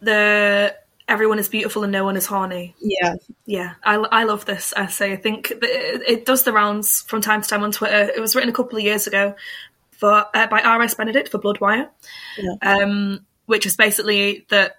The 0.00 0.76
everyone 1.09 1.38
is 1.38 1.49
beautiful 1.49 1.83
and 1.83 1.92
no 1.92 2.05
one 2.05 2.16
is 2.16 2.27
horny. 2.27 2.75
Yeah, 2.81 3.16
yeah. 3.47 3.75
I, 3.85 3.94
I 3.94 4.25
love 4.25 4.44
this 4.44 4.73
essay. 4.77 5.12
I 5.12 5.16
think 5.16 5.51
it, 5.51 6.03
it, 6.07 6.27
does 6.27 6.44
the 6.44 6.53
rounds 6.53 7.03
from 7.03 7.21
time 7.21 7.42
to 7.42 7.49
time 7.49 7.62
on 7.62 7.73
Twitter. 7.73 8.11
It 8.14 8.21
was 8.21 8.35
written 8.35 8.51
a 8.51 8.53
couple 8.53 8.79
of 8.79 8.85
years 8.85 9.07
ago 9.07 9.35
for 9.92 10.27
uh, 10.35 10.47
by 10.47 10.61
R.S. 10.61 10.94
Benedict 10.94 11.31
for 11.31 11.38
Bloodknife, 11.38 11.88
yeah. 12.37 12.55
um, 12.62 13.27
which 13.47 13.66
is 13.66 13.77
basically 13.77 14.47
that 14.51 14.77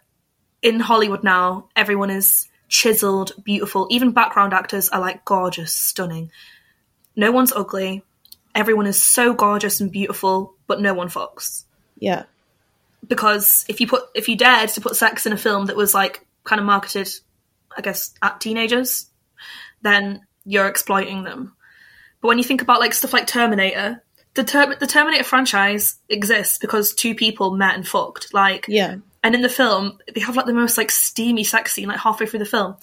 in 0.62 0.80
Hollywood 0.80 1.24
now 1.24 1.68
everyone 1.76 2.10
is 2.10 2.48
chiseled, 2.68 3.32
beautiful. 3.44 3.88
Even 3.89 4.12
background 4.12 4.54
actors 4.54 4.89
are 4.89 5.02
like 5.02 5.26
gorgeous, 5.26 5.74
stunning. 5.74 6.32
No 7.15 7.32
one's 7.32 7.52
ugly 7.52 8.04
everyone 8.56 8.88
is 8.88 9.02
so 9.02 9.34
gorgeous 9.34 9.80
and 9.80 9.92
beautiful, 9.92 10.54
but 10.68 10.82
no 10.82 10.94
one 10.94 11.08
fucks. 11.08 11.63
Yeah. 11.98 12.24
Because 13.08 13.66
if 13.68 13.82
you 13.82 13.88
put 13.88 14.04
if 14.14 14.28
you 14.28 14.36
dared 14.36 14.70
to 14.72 14.82
put 14.82 14.96
sex 14.96 15.26
in 15.26 15.34
a 15.34 15.38
film 15.38 15.66
that 15.68 15.76
was 15.76 15.94
like 15.94 16.26
kind 16.44 16.60
of 16.60 16.66
marketed, 16.66 17.10
I 17.76 17.82
guess, 17.82 18.14
at 18.22 18.42
teenagers, 18.42 19.10
then 19.82 20.26
you're 20.46 20.68
exploiting 20.68 21.24
them. 21.24 21.56
But 22.22 22.28
when 22.28 22.38
you 22.38 22.44
think 22.44 22.62
about 22.62 22.80
like 22.80 22.94
stuff 22.94 23.14
like 23.14 23.28
Terminator, 23.28 24.04
the 24.34 24.44
Ter- 24.44 24.76
the 24.76 24.88
Terminator 24.88 25.24
franchise 25.24 25.98
exists 26.10 26.58
because 26.58 26.94
two 26.94 27.16
people 27.16 27.52
met 27.56 27.76
and 27.76 27.88
fucked. 27.88 28.34
Like, 28.34 28.66
yeah. 28.68 28.98
And 29.24 29.36
in 29.36 29.42
the 29.42 29.50
film, 29.50 30.00
they 30.14 30.22
have 30.22 30.36
like 30.36 30.46
the 30.46 30.54
most 30.54 30.78
like 30.78 30.92
steamy 30.92 31.44
sex 31.44 31.74
scene 31.74 31.88
like 31.88 32.00
halfway 32.00 32.26
through 32.26 32.40
the 32.40 32.46
film. 32.46 32.76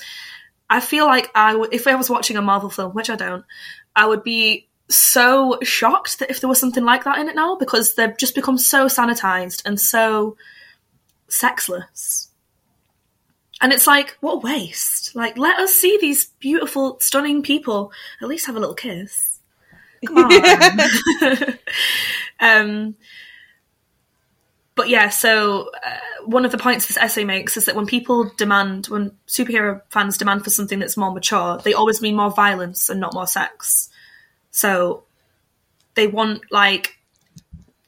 I 0.68 0.80
feel 0.80 1.06
like 1.06 1.30
I 1.34 1.54
would, 1.54 1.72
if 1.72 1.86
I 1.86 1.94
was 1.94 2.10
watching 2.10 2.36
a 2.36 2.42
Marvel 2.42 2.70
film, 2.70 2.92
which 2.92 3.08
I 3.08 3.16
don't, 3.16 3.44
I 3.94 4.06
would 4.06 4.22
be 4.22 4.68
so 4.88 5.58
shocked 5.62 6.18
that 6.18 6.30
if 6.30 6.40
there 6.40 6.48
was 6.48 6.60
something 6.60 6.84
like 6.84 7.04
that 7.04 7.18
in 7.18 7.28
it 7.28 7.34
now 7.34 7.56
because 7.56 7.94
they've 7.94 8.16
just 8.16 8.34
become 8.34 8.58
so 8.58 8.86
sanitized 8.86 9.62
and 9.64 9.80
so 9.80 10.36
sexless. 11.28 12.30
And 13.60 13.72
it's 13.72 13.86
like, 13.86 14.16
what 14.20 14.34
a 14.34 14.38
waste. 14.38 15.16
Like, 15.16 15.38
let 15.38 15.58
us 15.58 15.74
see 15.74 15.98
these 16.00 16.26
beautiful, 16.40 16.98
stunning 17.00 17.42
people 17.42 17.90
at 18.20 18.28
least 18.28 18.46
have 18.46 18.56
a 18.56 18.60
little 18.60 18.74
kiss. 18.74 19.40
Come 20.06 20.18
on. 20.18 21.50
um, 22.40 22.96
but 24.74 24.90
yeah, 24.90 25.08
so 25.08 25.70
uh, 25.84 25.96
one 26.26 26.44
of 26.44 26.52
the 26.52 26.58
points 26.58 26.86
this 26.86 26.98
essay 26.98 27.24
makes 27.24 27.56
is 27.56 27.64
that 27.64 27.74
when 27.74 27.86
people 27.86 28.30
demand, 28.36 28.86
when 28.86 29.12
superhero 29.26 29.80
fans 29.88 30.18
demand 30.18 30.44
for 30.44 30.50
something 30.50 30.78
that's 30.78 30.98
more 30.98 31.12
mature, 31.12 31.58
they 31.64 31.72
always 31.72 32.02
mean 32.02 32.14
more 32.14 32.30
violence 32.30 32.90
and 32.90 33.00
not 33.00 33.14
more 33.14 33.26
sex. 33.26 33.88
So 34.56 35.04
they 35.96 36.06
want 36.06 36.50
like 36.50 36.96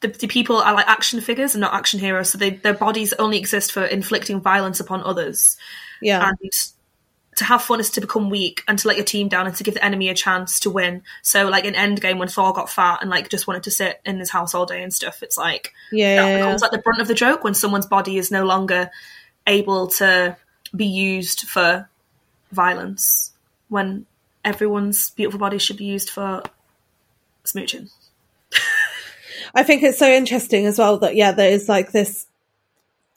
the, 0.01 0.09
the 0.09 0.27
people 0.27 0.57
are 0.57 0.75
like 0.75 0.87
action 0.87 1.19
figures 1.19 1.55
and 1.55 1.61
not 1.61 1.73
action 1.73 1.99
heroes. 1.99 2.29
So 2.29 2.37
they, 2.37 2.51
their 2.51 2.75
bodies 2.75 3.11
only 3.13 3.39
exist 3.39 3.71
for 3.71 3.83
inflicting 3.83 4.39
violence 4.39 4.79
upon 4.79 5.01
others. 5.01 5.57
Yeah. 5.99 6.29
And 6.29 6.51
to 7.37 7.43
have 7.43 7.63
fun 7.63 7.79
is 7.79 7.89
to 7.91 8.01
become 8.01 8.29
weak 8.29 8.63
and 8.67 8.77
to 8.77 8.87
let 8.87 8.97
your 8.97 9.05
team 9.05 9.29
down 9.29 9.47
and 9.47 9.55
to 9.55 9.63
give 9.63 9.73
the 9.73 9.83
enemy 9.83 10.09
a 10.09 10.13
chance 10.13 10.59
to 10.59 10.69
win. 10.69 11.01
So 11.23 11.49
like 11.49 11.65
in 11.65 11.73
Endgame 11.73 12.19
when 12.19 12.27
Thor 12.27 12.53
got 12.53 12.69
fat 12.69 12.99
and 13.01 13.09
like 13.09 13.29
just 13.29 13.47
wanted 13.47 13.63
to 13.63 13.71
sit 13.71 13.99
in 14.05 14.19
his 14.19 14.29
house 14.29 14.53
all 14.53 14.67
day 14.67 14.83
and 14.83 14.93
stuff, 14.93 15.23
it's 15.23 15.39
like 15.39 15.73
yeah, 15.91 16.17
that 16.17 16.37
becomes 16.37 16.61
like 16.61 16.71
the 16.71 16.77
brunt 16.77 17.01
of 17.01 17.07
the 17.07 17.15
joke 17.15 17.43
when 17.43 17.55
someone's 17.55 17.87
body 17.87 18.19
is 18.19 18.29
no 18.29 18.45
longer 18.45 18.91
able 19.47 19.87
to 19.87 20.37
be 20.75 20.85
used 20.85 21.47
for 21.47 21.89
violence 22.51 23.33
when 23.69 24.05
everyone's 24.45 25.09
beautiful 25.11 25.39
body 25.39 25.57
should 25.57 25.77
be 25.77 25.85
used 25.85 26.11
for 26.11 26.43
smooching. 27.45 27.89
I 29.55 29.63
think 29.63 29.83
it's 29.83 29.97
so 29.99 30.09
interesting 30.09 30.65
as 30.65 30.77
well 30.77 30.99
that 30.99 31.15
yeah, 31.15 31.31
there 31.31 31.51
is 31.51 31.67
like 31.67 31.91
this 31.91 32.27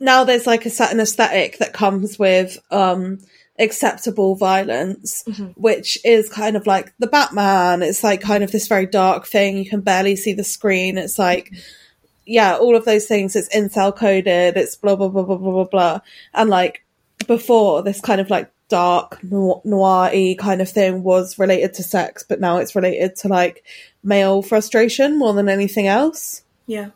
now 0.00 0.24
there's 0.24 0.46
like 0.46 0.66
a 0.66 0.70
certain 0.70 1.00
aesthetic 1.00 1.58
that 1.58 1.72
comes 1.72 2.18
with 2.18 2.58
um 2.70 3.18
acceptable 3.58 4.35
violence, 4.35 5.24
which 5.56 5.98
is 6.04 6.28
kind 6.28 6.56
of 6.56 6.66
like 6.66 6.92
the 6.98 7.06
Batman. 7.06 7.82
It's 7.82 8.02
like 8.02 8.20
kind 8.20 8.42
of 8.42 8.50
this 8.50 8.66
very 8.66 8.87
dark 8.87 9.26
thing. 9.26 9.58
You 9.58 9.68
can 9.68 9.80
barely 9.80 10.16
see 10.16 10.32
the 10.32 10.44
screen. 10.44 10.98
It's 10.98 11.18
like 11.18 11.52
yeah, 12.24 12.56
all 12.56 12.76
of 12.76 12.85
those 12.85 13.06
things. 13.06 13.37
It's 13.37 13.54
incel 13.54 13.94
coded. 13.94 14.56
It's 14.56 14.76
blah 14.76 14.96
blah 14.96 15.08
blah 15.08 15.24
blah 15.24 15.37
blah 15.37 15.52
blah 15.52 15.64
blah. 15.64 16.00
And 16.35 16.48
like 16.48 16.85
before, 17.26 17.82
this 17.82 18.00
kind 18.00 18.20
of 18.20 18.30
like 18.30 18.50
dark 18.72 19.22
noir 19.22 20.11
kind 20.38 20.62
of 20.62 20.70
thing 20.70 21.02
was 21.02 21.38
related 21.38 21.74
to 21.74 21.82
sex, 21.82 22.24
but 22.26 22.40
now 22.40 22.56
it's 22.56 22.74
related 22.74 23.14
to 23.16 23.28
like 23.28 23.62
male 24.02 24.40
frustration 24.40 25.18
more 25.18 25.35
than 25.35 25.50
anything 25.50 25.88
else. 25.88 26.42
Yeah, 26.66 26.88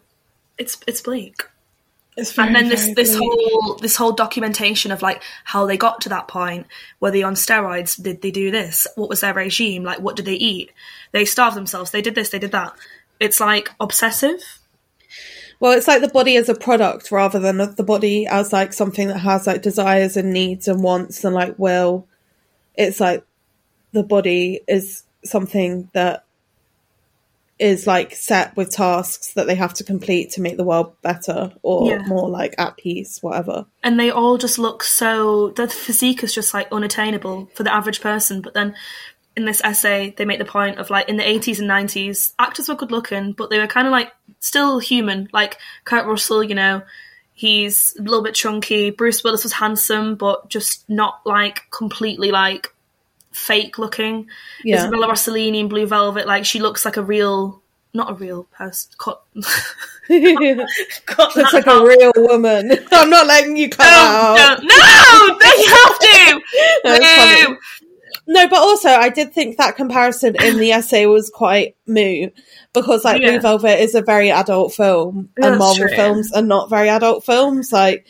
it's 0.56 0.78
it's 0.86 1.02
bleak. 1.02 1.44
It's 2.16 2.32
very, 2.32 2.46
and 2.46 2.56
then 2.56 2.68
this 2.70 2.94
this 2.94 3.14
bleak. 3.14 3.30
whole 3.30 3.74
this 3.74 3.94
whole 3.94 4.12
documentation 4.12 4.90
of 4.90 5.02
like 5.02 5.22
how 5.44 5.66
they 5.66 5.76
got 5.76 6.00
to 6.02 6.08
that 6.08 6.28
point 6.28 6.66
were 6.98 7.10
they 7.10 7.22
on 7.22 7.34
steroids 7.34 8.02
did 8.02 8.22
they 8.22 8.30
do 8.30 8.50
this? 8.50 8.86
What 8.94 9.10
was 9.10 9.20
their 9.20 9.34
regime? 9.34 9.84
Like 9.84 10.00
what 10.00 10.16
did 10.16 10.24
they 10.24 10.32
eat? 10.32 10.72
They 11.12 11.26
starved 11.26 11.58
themselves. 11.58 11.90
They 11.90 12.00
did 12.00 12.14
this 12.14 12.30
they 12.30 12.38
did 12.38 12.52
that. 12.52 12.74
It's 13.20 13.38
like 13.38 13.70
obsessive 13.78 14.40
Well, 15.58 15.72
it's 15.72 15.88
like 15.88 16.02
the 16.02 16.08
body 16.08 16.36
as 16.36 16.48
a 16.48 16.54
product 16.54 17.10
rather 17.10 17.38
than 17.38 17.56
the 17.58 17.82
body 17.82 18.26
as 18.26 18.52
like 18.52 18.72
something 18.72 19.08
that 19.08 19.18
has 19.18 19.46
like 19.46 19.62
desires 19.62 20.16
and 20.16 20.32
needs 20.32 20.68
and 20.68 20.82
wants 20.82 21.24
and 21.24 21.34
like 21.34 21.58
will. 21.58 22.06
It's 22.74 23.00
like 23.00 23.24
the 23.92 24.02
body 24.02 24.60
is 24.68 25.02
something 25.24 25.88
that 25.94 26.24
is 27.58 27.86
like 27.86 28.14
set 28.14 28.54
with 28.54 28.70
tasks 28.70 29.32
that 29.32 29.46
they 29.46 29.54
have 29.54 29.72
to 29.72 29.82
complete 29.82 30.28
to 30.30 30.42
make 30.42 30.58
the 30.58 30.64
world 30.64 30.92
better 31.00 31.50
or 31.62 31.88
Yeah. 31.90 32.02
more 32.06 32.28
like 32.28 32.54
at 32.58 32.76
peace, 32.76 33.22
whatever. 33.22 33.64
and 33.82 33.98
they 33.98 34.10
all 34.10 34.36
just 34.36 34.58
look 34.58 34.82
so 34.84 35.48
the 35.56 35.66
physique 35.66 36.22
is 36.22 36.34
just 36.34 36.52
like 36.52 36.68
unattainable 36.70 37.48
for 37.54 37.62
the 37.62 37.72
average 37.72 38.02
person 38.02 38.42
but 38.42 38.52
then 38.52 38.74
in 39.36 39.44
this 39.44 39.60
essay 39.62 40.14
they 40.16 40.24
make 40.24 40.38
the 40.38 40.44
point 40.44 40.78
of 40.78 40.88
like 40.90 41.08
in 41.08 41.16
the 41.18 41.22
80s 41.22 41.58
and 41.58 41.68
90s 41.68 42.32
actors 42.38 42.68
were 42.68 42.74
good 42.74 42.90
looking 42.90 43.32
but 43.32 43.50
they 43.50 43.58
were 43.58 43.66
kind 43.66 43.86
of 43.86 43.90
like 43.92 44.10
still 44.40 44.78
human 44.78 45.28
like 45.32 45.58
kurt 45.84 46.06
russell 46.06 46.42
you 46.42 46.54
know 46.54 46.80
he's 47.34 47.94
a 47.98 48.02
little 48.02 48.22
bit 48.22 48.34
chunky 48.34 48.90
bruce 48.90 49.22
willis 49.22 49.42
was 49.42 49.52
handsome 49.52 50.14
but 50.14 50.48
just 50.48 50.88
not 50.88 51.20
like 51.26 51.60
completely 51.70 52.30
like 52.30 52.72
fake 53.32 53.78
looking 53.78 54.26
Yeah. 54.64 54.78
isabella 54.78 55.08
rossellini 55.08 55.60
in 55.60 55.68
blue 55.68 55.86
velvet 55.86 56.26
like 56.26 56.46
she 56.46 56.58
looks 56.60 56.84
like 56.86 56.96
a 56.96 57.02
real 57.02 57.60
not 57.92 58.10
a 58.10 58.14
real 58.14 58.44
person 58.44 58.90
cut, 58.98 59.22
cut 61.06 61.36
Looks 61.36 61.52
like 61.52 61.66
out. 61.66 61.82
a 61.82 61.88
real 61.88 62.12
woman. 62.16 62.70
I'm 62.92 63.08
not 63.10 63.26
letting 63.26 63.56
you 63.56 63.70
cut 63.70 63.86
Oh, 63.88 64.36
out. 64.38 64.62
no, 64.62 64.66
no, 64.68 65.38
no, 65.38 65.52
you 65.56 65.68
have 65.70 65.98
to. 65.98 66.40
No. 67.48 67.56
No, 68.28 68.48
but 68.48 68.58
also 68.58 68.88
I 68.88 69.08
did 69.08 69.32
think 69.32 69.56
that 69.58 69.76
comparison 69.76 70.34
in 70.42 70.58
the 70.58 70.72
essay 70.72 71.06
was 71.06 71.30
quite 71.30 71.76
moo 71.86 72.30
because 72.72 73.04
like 73.04 73.22
Yeah. 73.22 73.30
Blue 73.32 73.40
Velvet 73.40 73.80
is 73.80 73.94
a 73.94 74.02
very 74.02 74.30
adult 74.32 74.74
film 74.74 75.28
Yeah, 75.38 75.44
and 75.46 75.54
that's 75.54 75.58
Marvel 75.60 75.86
true. 75.88 75.96
films 75.96 76.32
are 76.32 76.42
not 76.42 76.68
very 76.68 76.88
adult 76.88 77.24
films. 77.24 77.72
Like, 77.72 78.04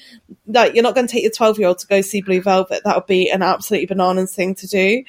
like 0.46 0.74
you're 0.74 0.82
not 0.82 0.94
going 0.94 1.06
to 1.06 1.12
take 1.12 1.22
your 1.22 1.32
twelve 1.32 1.58
year 1.58 1.68
old 1.68 1.78
to 1.80 1.86
go 1.86 2.00
see 2.00 2.22
Blue 2.22 2.40
Velvet. 2.40 2.82
That 2.84 2.96
would 2.96 3.06
be 3.06 3.28
an 3.30 3.42
absolutely 3.42 3.86
bananas 3.86 4.34
thing 4.34 4.54
to 4.54 4.66
do. 4.66 5.04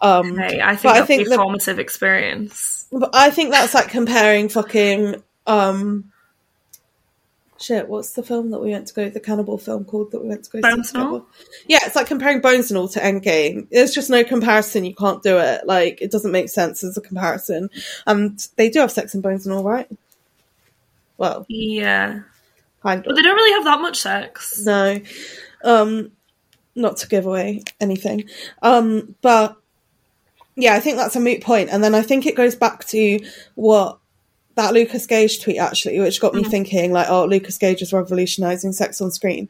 Um, 0.00 0.36
Hey, 0.36 0.60
I 0.60 0.76
think 0.76 0.82
But 0.94 1.02
I 1.02 1.06
think 1.06 1.28
a 1.28 1.34
formative 1.34 1.78
experience. 1.78 2.86
but 2.92 3.10
I 3.14 3.30
think 3.30 3.50
that's 3.50 3.74
like 3.74 3.88
comparing 3.88 4.48
fucking 4.48 5.16
um. 5.46 6.11
Shit, 7.62 7.88
what's 7.88 8.10
the 8.10 8.24
film 8.24 8.50
that 8.50 8.58
we 8.60 8.70
went 8.70 8.88
to 8.88 8.94
go? 8.94 9.08
The 9.08 9.20
cannibal 9.20 9.56
film 9.56 9.84
called 9.84 10.10
that 10.10 10.20
we 10.20 10.28
went 10.28 10.42
to 10.44 10.50
go 10.50 10.60
Bones 10.60 10.88
see. 10.90 10.98
together? 10.98 11.22
Yeah, 11.68 11.78
it's 11.82 11.94
like 11.94 12.08
comparing 12.08 12.40
Bones 12.40 12.72
and 12.72 12.78
All 12.78 12.88
to 12.88 12.98
Endgame. 12.98 13.68
There's 13.70 13.94
just 13.94 14.10
no 14.10 14.24
comparison. 14.24 14.84
You 14.84 14.94
can't 14.96 15.22
do 15.22 15.38
it. 15.38 15.64
Like 15.64 16.02
it 16.02 16.10
doesn't 16.10 16.32
make 16.32 16.48
sense 16.48 16.82
as 16.82 16.96
a 16.96 17.00
comparison. 17.00 17.70
And 18.04 18.44
they 18.56 18.68
do 18.68 18.80
have 18.80 18.90
sex 18.90 19.14
in 19.14 19.20
Bones 19.20 19.46
and 19.46 19.54
All, 19.54 19.62
right? 19.62 19.88
Well, 21.18 21.46
Yeah. 21.48 22.22
kind 22.82 23.04
But 23.04 23.14
they 23.14 23.22
don't 23.22 23.36
really 23.36 23.52
have 23.52 23.64
that 23.64 23.80
much 23.80 24.00
sex. 24.00 24.64
No, 24.66 25.00
um, 25.62 26.10
not 26.74 26.96
to 26.96 27.06
give 27.08 27.26
away 27.26 27.62
anything. 27.80 28.24
Um, 28.60 29.14
but 29.22 29.56
yeah, 30.56 30.74
I 30.74 30.80
think 30.80 30.96
that's 30.96 31.14
a 31.14 31.20
moot 31.20 31.42
point. 31.42 31.70
And 31.70 31.84
then 31.84 31.94
I 31.94 32.02
think 32.02 32.26
it 32.26 32.34
goes 32.34 32.56
back 32.56 32.86
to 32.86 33.20
what 33.54 34.00
that 34.54 34.74
Lucas 34.74 35.06
Gage 35.06 35.40
tweet 35.40 35.58
actually, 35.58 35.98
which 36.00 36.20
got 36.20 36.34
me 36.34 36.42
mm-hmm. 36.42 36.50
thinking 36.50 36.92
like, 36.92 37.08
oh, 37.08 37.24
Lucas 37.24 37.58
Gage 37.58 37.82
is 37.82 37.92
revolutionizing 37.92 38.72
sex 38.72 39.00
on 39.00 39.10
screen. 39.10 39.48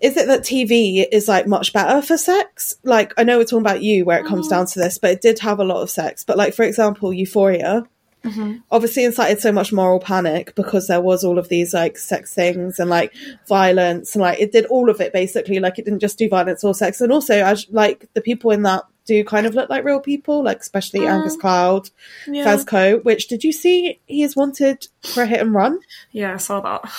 Is 0.00 0.16
it 0.16 0.26
that 0.26 0.40
TV 0.40 1.06
is 1.12 1.28
like 1.28 1.46
much 1.46 1.72
better 1.72 2.02
for 2.02 2.18
sex? 2.18 2.76
Like, 2.82 3.14
I 3.16 3.24
know 3.24 3.38
we're 3.38 3.44
talking 3.44 3.60
about 3.60 3.82
you 3.82 4.04
where 4.04 4.18
it 4.18 4.26
comes 4.26 4.46
mm-hmm. 4.46 4.56
down 4.56 4.66
to 4.66 4.78
this, 4.78 4.98
but 4.98 5.12
it 5.12 5.20
did 5.20 5.38
have 5.38 5.60
a 5.60 5.64
lot 5.64 5.80
of 5.80 5.90
sex. 5.90 6.24
But 6.24 6.36
like, 6.36 6.54
for 6.54 6.64
example, 6.64 7.12
Euphoria, 7.12 7.84
mm-hmm. 8.24 8.56
obviously 8.70 9.04
incited 9.04 9.40
so 9.40 9.52
much 9.52 9.72
moral 9.72 10.00
panic 10.00 10.54
because 10.54 10.86
there 10.86 11.00
was 11.00 11.24
all 11.24 11.38
of 11.38 11.48
these 11.48 11.74
like 11.74 11.96
sex 11.98 12.34
things 12.34 12.78
and 12.78 12.90
like 12.90 13.12
violence 13.48 14.14
and 14.14 14.22
like 14.22 14.40
it 14.40 14.52
did 14.52 14.66
all 14.66 14.90
of 14.90 15.00
it 15.00 15.12
basically 15.12 15.58
like 15.58 15.78
it 15.78 15.84
didn't 15.84 16.00
just 16.00 16.18
do 16.18 16.28
violence 16.28 16.64
or 16.64 16.74
sex 16.74 17.00
and 17.00 17.12
also 17.12 17.34
as 17.34 17.66
like 17.70 18.08
the 18.14 18.20
people 18.20 18.50
in 18.50 18.62
that 18.62 18.84
do 19.04 19.24
kind 19.24 19.46
of 19.46 19.54
look 19.54 19.68
like 19.70 19.84
real 19.84 20.00
people 20.00 20.42
like 20.42 20.60
especially 20.60 21.06
Angus 21.06 21.36
Cloud 21.36 21.90
Yeah. 22.26 22.44
Fezco 22.44 23.02
which 23.04 23.28
did 23.28 23.44
you 23.44 23.52
see 23.52 24.00
he 24.06 24.22
is 24.22 24.36
wanted 24.36 24.86
for 25.02 25.22
a 25.22 25.26
hit 25.26 25.40
and 25.40 25.52
run 25.54 25.78
Yeah, 26.12 26.34
I 26.34 26.36
saw 26.38 26.60
that. 26.60 26.82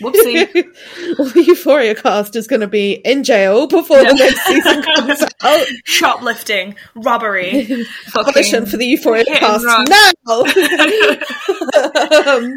Whoopsie. 0.00 0.52
well, 1.18 1.28
the 1.28 1.44
Euphoria 1.46 1.94
cast 1.94 2.34
is 2.34 2.48
going 2.48 2.60
to 2.60 2.66
be 2.66 2.94
in 2.94 3.22
jail 3.22 3.68
before 3.68 3.98
the 3.98 4.12
next 4.12 4.44
season 4.44 4.82
comes 4.96 5.22
out 5.40 5.66
Shoplifting, 5.84 6.74
robbery, 6.96 7.84
fucking 8.06 8.66
for 8.66 8.76
the 8.76 8.84
Euphoria 8.86 9.24
cast 9.24 9.64
now. 9.64 10.42
um, 12.36 12.52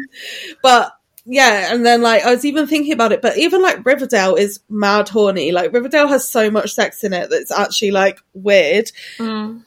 but 0.62 0.92
yeah, 1.26 1.74
and 1.74 1.84
then 1.84 2.02
like 2.02 2.24
I 2.24 2.32
was 2.32 2.44
even 2.44 2.66
thinking 2.66 2.92
about 2.92 3.12
it, 3.12 3.20
but 3.20 3.36
even 3.36 3.60
like 3.60 3.84
Riverdale 3.84 4.36
is 4.36 4.60
mad 4.68 5.08
horny. 5.08 5.50
Like 5.52 5.72
Riverdale 5.72 6.08
has 6.08 6.28
so 6.28 6.50
much 6.50 6.72
sex 6.74 7.02
in 7.02 7.12
it 7.12 7.30
that's 7.30 7.50
actually 7.50 7.90
like 7.90 8.20
weird. 8.32 8.92
Mm. 9.18 9.62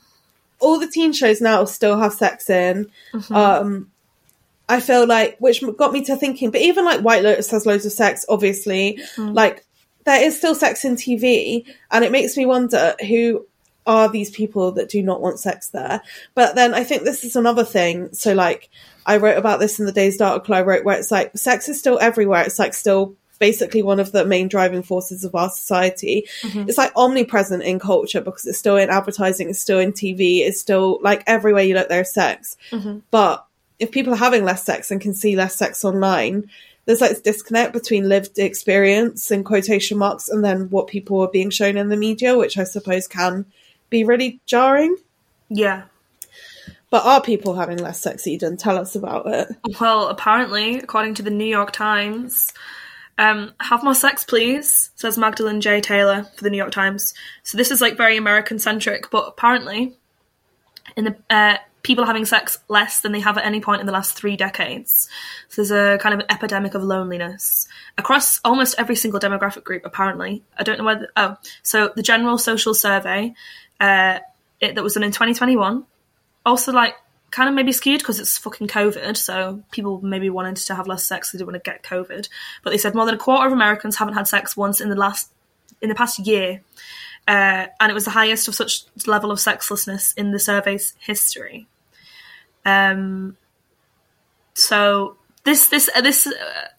All 0.59 0.79
the 0.79 0.87
teen 0.87 1.13
shows 1.13 1.41
now 1.41 1.65
still 1.65 1.99
have 1.99 2.13
sex 2.13 2.49
in. 2.49 2.89
Mm-hmm. 3.13 3.35
Um, 3.35 3.91
I 4.69 4.79
feel 4.79 5.07
like, 5.07 5.37
which 5.39 5.63
got 5.77 5.91
me 5.91 6.03
to 6.05 6.15
thinking, 6.15 6.51
but 6.51 6.61
even 6.61 6.85
like 6.85 7.01
White 7.01 7.23
Lotus 7.23 7.49
has 7.49 7.65
loads 7.65 7.85
of 7.85 7.91
sex, 7.91 8.23
obviously. 8.29 8.99
Mm. 9.15 9.33
Like, 9.33 9.65
there 10.05 10.23
is 10.23 10.37
still 10.37 10.53
sex 10.53 10.85
in 10.85 10.95
TV, 10.95 11.65
and 11.89 12.05
it 12.05 12.11
makes 12.11 12.37
me 12.37 12.45
wonder 12.45 12.95
who 13.07 13.47
are 13.87 14.07
these 14.09 14.29
people 14.29 14.71
that 14.73 14.89
do 14.89 15.01
not 15.01 15.21
want 15.21 15.39
sex 15.39 15.69
there. 15.69 16.01
But 16.35 16.53
then 16.53 16.75
I 16.75 16.83
think 16.83 17.03
this 17.03 17.23
is 17.23 17.35
another 17.35 17.63
thing. 17.63 18.13
So, 18.13 18.33
like, 18.33 18.69
I 19.05 19.17
wrote 19.17 19.37
about 19.37 19.59
this 19.59 19.79
in 19.79 19.85
the 19.85 19.91
day's 19.91 20.19
article 20.21 20.55
I 20.55 20.61
wrote, 20.61 20.83
where 20.83 20.97
it's 20.97 21.11
like 21.11 21.37
sex 21.37 21.69
is 21.69 21.79
still 21.79 21.99
everywhere. 21.99 22.43
It's 22.43 22.59
like 22.59 22.73
still 22.73 23.15
basically 23.39 23.81
one 23.81 23.99
of 23.99 24.11
the 24.11 24.25
main 24.25 24.47
driving 24.47 24.83
forces 24.83 25.23
of 25.23 25.33
our 25.33 25.49
society. 25.49 26.27
Mm-hmm. 26.41 26.67
It's 26.67 26.77
like 26.77 26.91
omnipresent 26.95 27.63
in 27.63 27.79
culture 27.79 28.21
because 28.21 28.45
it's 28.45 28.59
still 28.59 28.77
in 28.77 28.89
advertising, 28.89 29.49
it's 29.49 29.59
still 29.59 29.79
in 29.79 29.93
TV, 29.93 30.41
it's 30.41 30.59
still 30.59 30.99
like 31.01 31.23
everywhere 31.25 31.63
you 31.63 31.73
look, 31.73 31.89
there's 31.89 32.13
sex. 32.13 32.57
Mm-hmm. 32.71 32.99
But 33.09 33.45
if 33.79 33.91
people 33.91 34.13
are 34.13 34.17
having 34.17 34.43
less 34.43 34.65
sex 34.65 34.91
and 34.91 35.01
can 35.01 35.13
see 35.13 35.35
less 35.35 35.55
sex 35.55 35.83
online, 35.85 36.49
there's 36.85 37.01
like 37.01 37.11
this 37.11 37.21
disconnect 37.21 37.71
between 37.71 38.09
lived 38.09 38.37
experience 38.37 39.31
and 39.31 39.45
quotation 39.45 39.97
marks 39.97 40.27
and 40.27 40.43
then 40.43 40.69
what 40.69 40.87
people 40.87 41.21
are 41.21 41.29
being 41.29 41.49
shown 41.49 41.77
in 41.77 41.89
the 41.89 41.97
media, 41.97 42.37
which 42.37 42.57
I 42.57 42.63
suppose 42.65 43.07
can 43.07 43.45
be 43.89 44.03
really 44.03 44.39
jarring. 44.45 44.97
Yeah. 45.49 45.83
But 46.89 47.05
are 47.05 47.21
people 47.21 47.53
having 47.53 47.77
less 47.77 47.99
sex, 47.99 48.25
Eden? 48.25 48.57
Tell 48.57 48.77
us 48.77 48.95
about 48.95 49.27
it. 49.27 49.49
Well, 49.79 50.07
apparently, 50.07 50.79
according 50.79 51.15
to 51.15 51.23
the 51.23 51.29
New 51.29 51.45
York 51.45 51.71
Times, 51.71 52.51
um, 53.19 53.53
have 53.59 53.83
more 53.83 53.93
sex, 53.93 54.23
please, 54.23 54.89
says 54.95 55.17
Magdalene 55.17 55.61
J. 55.61 55.81
Taylor 55.81 56.23
for 56.35 56.43
the 56.43 56.49
New 56.49 56.57
York 56.57 56.71
Times. 56.71 57.13
So 57.43 57.57
this 57.57 57.69
is 57.69 57.81
like 57.81 57.97
very 57.97 58.17
American 58.17 58.57
centric, 58.57 59.11
but 59.11 59.27
apparently, 59.27 59.95
in 60.95 61.03
the 61.03 61.15
uh, 61.29 61.57
people 61.83 62.05
having 62.05 62.25
sex 62.25 62.59
less 62.67 63.01
than 63.01 63.11
they 63.11 63.19
have 63.19 63.37
at 63.37 63.45
any 63.45 63.61
point 63.61 63.81
in 63.81 63.85
the 63.85 63.93
last 63.93 64.15
three 64.15 64.35
decades. 64.35 65.09
So 65.49 65.61
there's 65.61 65.71
a 65.71 66.01
kind 66.01 66.13
of 66.13 66.21
an 66.21 66.25
epidemic 66.29 66.73
of 66.73 66.83
loneliness 66.83 67.67
across 67.97 68.39
almost 68.43 68.75
every 68.77 68.95
single 68.95 69.19
demographic 69.19 69.63
group. 69.63 69.85
Apparently, 69.85 70.43
I 70.57 70.63
don't 70.63 70.77
know 70.77 70.85
whether. 70.85 71.09
Oh, 71.15 71.37
so 71.61 71.91
the 71.95 72.03
General 72.03 72.37
Social 72.37 72.73
Survey 72.73 73.33
uh, 73.79 74.19
it, 74.59 74.75
that 74.75 74.83
was 74.83 74.93
done 74.95 75.03
in 75.03 75.11
2021 75.11 75.85
also 76.49 76.71
like 76.73 76.95
kind 77.31 77.47
of 77.47 77.55
maybe 77.55 77.71
skewed 77.71 77.99
because 77.99 78.19
it's 78.19 78.37
fucking 78.37 78.67
COVID. 78.67 79.15
So 79.15 79.61
people 79.71 80.01
maybe 80.01 80.29
wanted 80.29 80.55
to 80.57 80.75
have 80.75 80.87
less 80.87 81.03
sex. 81.03 81.31
They 81.31 81.37
didn't 81.37 81.51
want 81.53 81.63
to 81.63 81.71
get 81.71 81.83
COVID. 81.83 82.27
But 82.63 82.71
they 82.71 82.77
said 82.77 82.95
more 82.95 83.05
than 83.05 83.15
a 83.15 83.19
quarter 83.19 83.47
of 83.47 83.53
Americans 83.53 83.97
haven't 83.97 84.15
had 84.15 84.27
sex 84.27 84.57
once 84.57 84.81
in 84.81 84.89
the 84.89 84.95
last 84.95 85.31
in 85.81 85.89
the 85.89 85.95
past 85.95 86.19
year. 86.19 86.61
uh, 87.27 87.67
and 87.79 87.91
it 87.91 87.93
was 87.93 88.05
the 88.05 88.11
highest 88.11 88.47
of 88.47 88.55
such 88.55 88.83
level 89.07 89.31
of 89.31 89.39
sexlessness 89.39 90.13
in 90.17 90.31
the 90.31 90.39
survey's 90.39 90.95
history. 90.99 91.67
Um, 92.65 93.37
so 94.53 95.17
this 95.43 95.67
this 95.67 95.89
uh, 95.95 96.01
this 96.01 96.27
uh, 96.27 96.33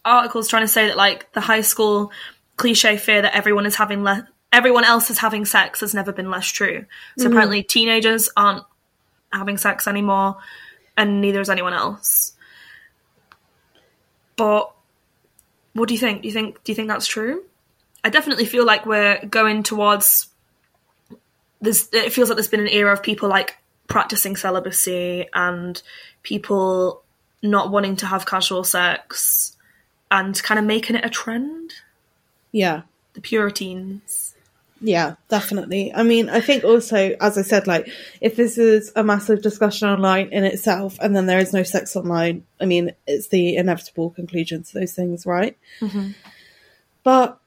article 0.05 0.41
is 0.41 0.49
trying 0.49 0.63
to 0.65 0.69
say 0.69 0.89
that 0.89 0.97
like 0.97 1.33
the 1.33 1.41
high 1.41 1.63
school 1.63 2.13
cliche 2.57 2.97
fear 2.97 3.23
that 3.23 3.35
everyone 3.35 3.67
is 3.67 3.77
having 3.77 4.03
le- 4.03 4.29
everyone 4.53 4.85
else 4.85 5.11
is 5.11 5.19
having 5.19 5.45
sex 5.45 5.81
has 5.81 5.95
never 5.95 6.13
been 6.13 6.31
less 6.31 6.47
true. 6.47 6.85
So 7.17 7.25
Mm-hmm. 7.25 7.33
apparently 7.33 7.63
teenagers 7.63 8.29
aren't 8.37 8.65
having 9.33 9.57
sex 9.57 9.87
anymore, 9.87 10.37
and 10.97 11.21
neither 11.21 11.41
is 11.41 11.51
anyone 11.51 11.73
else. 11.73 12.35
But 14.37 14.73
what 15.75 15.89
do 15.89 15.95
you 15.95 16.01
think? 16.01 16.23
Do 16.23 16.29
you 16.29 16.35
think 16.35 16.63
do 16.65 16.73
you 16.73 16.77
think 16.77 16.89
that's 16.89 17.07
true? 17.07 17.45
I 18.03 18.09
definitely 18.09 18.47
feel 18.47 18.65
like 18.65 18.87
we're 18.87 19.25
going 19.27 19.63
towards 19.63 20.29
this. 21.61 21.89
It 21.93 22.13
feels 22.13 22.29
like 22.29 22.37
there's 22.37 22.49
been 22.49 22.61
an 22.61 22.69
era 22.69 22.93
of 22.93 23.03
people 23.03 23.29
like 23.29 23.59
practicing 23.87 24.37
celibacy 24.37 25.27
and 25.35 25.83
people 26.23 27.03
not 27.43 27.71
wanting 27.71 27.97
to 27.97 28.07
have 28.07 28.27
casual 28.27 28.65
sex 28.65 29.57
and 30.11 30.41
kind 30.43 30.59
of 30.59 30.65
making 30.65 30.97
it 30.97 31.05
a 31.05 31.11
trend. 31.11 31.75
Yeah. 32.53 32.83
The 33.15 33.21
Puritans. 33.21 34.30
Yeah, 34.81 35.17
definitely. 35.29 35.93
I 35.95 36.03
mean, 36.03 36.31
I 36.31 36.41
think 36.41 36.65
also, 36.65 37.15
as 37.21 37.37
I 37.37 37.43
said, 37.43 37.67
like, 37.67 37.89
if 38.21 38.37
this 38.37 38.57
is 38.57 38.93
a 38.97 39.05
massive 39.05 39.43
discussion 39.43 39.89
online 39.89 40.29
in 40.33 40.45
itself 40.45 40.99
and 41.01 41.15
then 41.15 41.27
there 41.27 41.39
is 41.39 41.53
no 41.53 41.63
sex 41.63 41.95
online, 41.97 42.45
I 42.61 42.65
mean, 42.65 42.93
it's 43.07 43.29
the 43.29 43.57
inevitable 43.57 44.11
conclusion 44.11 44.63
to 44.63 44.75
those 44.75 44.95
things, 44.95 45.27
right? 45.27 45.57
Mm-hmm. 45.81 46.13
But 47.03 47.39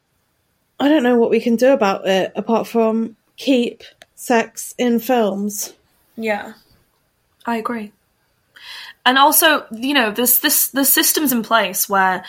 I 0.80 0.90
don't 0.90 1.04
know 1.04 1.18
what 1.18 1.32
we 1.32 1.40
can 1.40 1.56
do 1.56 1.74
about 1.74 2.08
it 2.08 2.32
apart 2.36 2.68
from 2.68 3.16
keep 3.36 3.84
sex 4.16 4.76
in 4.78 5.00
films. 5.00 5.74
Yeah, 6.16 6.54
I 7.46 7.58
agree. 7.58 7.92
And 9.06 9.18
also, 9.18 9.66
you 9.72 9.94
know, 9.94 10.12
there's 10.12 10.40
this 10.40 10.68
the 10.70 10.86
systems 10.86 11.32
in 11.32 11.44
place 11.44 11.90
where 11.90 12.24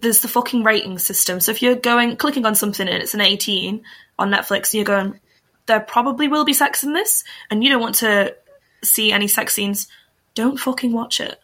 there's 0.00 0.20
the 0.20 0.28
fucking 0.28 0.64
rating 0.64 0.98
system. 0.98 1.40
So 1.40 1.52
if 1.52 1.62
you're 1.62 1.76
going 1.76 2.16
clicking 2.16 2.44
on 2.46 2.54
something 2.54 2.86
and 2.86 3.02
it's 3.02 3.14
an 3.14 3.20
18 3.20 3.82
on 4.18 4.30
Netflix, 4.30 4.74
you're 4.74 4.84
going, 4.84 5.18
there 5.66 5.80
probably 5.80 6.28
will 6.28 6.44
be 6.44 6.52
sex 6.52 6.84
in 6.84 6.92
this, 6.92 7.24
and 7.50 7.62
you 7.64 7.70
don't 7.70 7.80
want 7.80 7.96
to 7.96 8.34
see 8.82 9.12
any 9.12 9.28
sex 9.28 9.54
scenes, 9.54 9.88
don't 10.34 10.58
fucking 10.58 10.92
watch 10.92 11.20
it. 11.20 11.40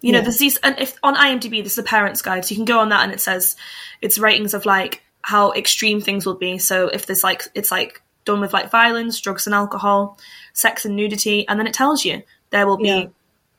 You 0.00 0.12
know, 0.12 0.20
there's 0.20 0.38
these, 0.38 0.58
and 0.58 0.78
if 0.78 0.96
on 1.02 1.16
IMDb, 1.16 1.60
there's 1.62 1.76
a 1.78 1.82
parents 1.82 2.22
guide, 2.22 2.44
so 2.44 2.50
you 2.52 2.56
can 2.56 2.64
go 2.64 2.78
on 2.78 2.90
that 2.90 3.02
and 3.02 3.12
it 3.12 3.20
says 3.20 3.56
it's 4.00 4.16
ratings 4.18 4.54
of 4.54 4.64
like 4.64 5.02
how 5.22 5.52
extreme 5.52 6.00
things 6.00 6.24
will 6.24 6.36
be. 6.36 6.58
So 6.58 6.86
if 6.88 7.06
there's 7.06 7.24
like, 7.24 7.42
it's 7.54 7.72
like 7.72 8.00
done 8.24 8.40
with 8.40 8.52
like 8.52 8.70
violence, 8.70 9.20
drugs 9.20 9.46
and 9.46 9.54
alcohol, 9.54 10.16
sex 10.52 10.84
and 10.84 10.94
nudity, 10.94 11.48
and 11.48 11.58
then 11.58 11.66
it 11.66 11.74
tells 11.74 12.04
you 12.04 12.22
there 12.50 12.64
will 12.66 12.76
be 12.76 12.86
Yeah. 12.86 13.06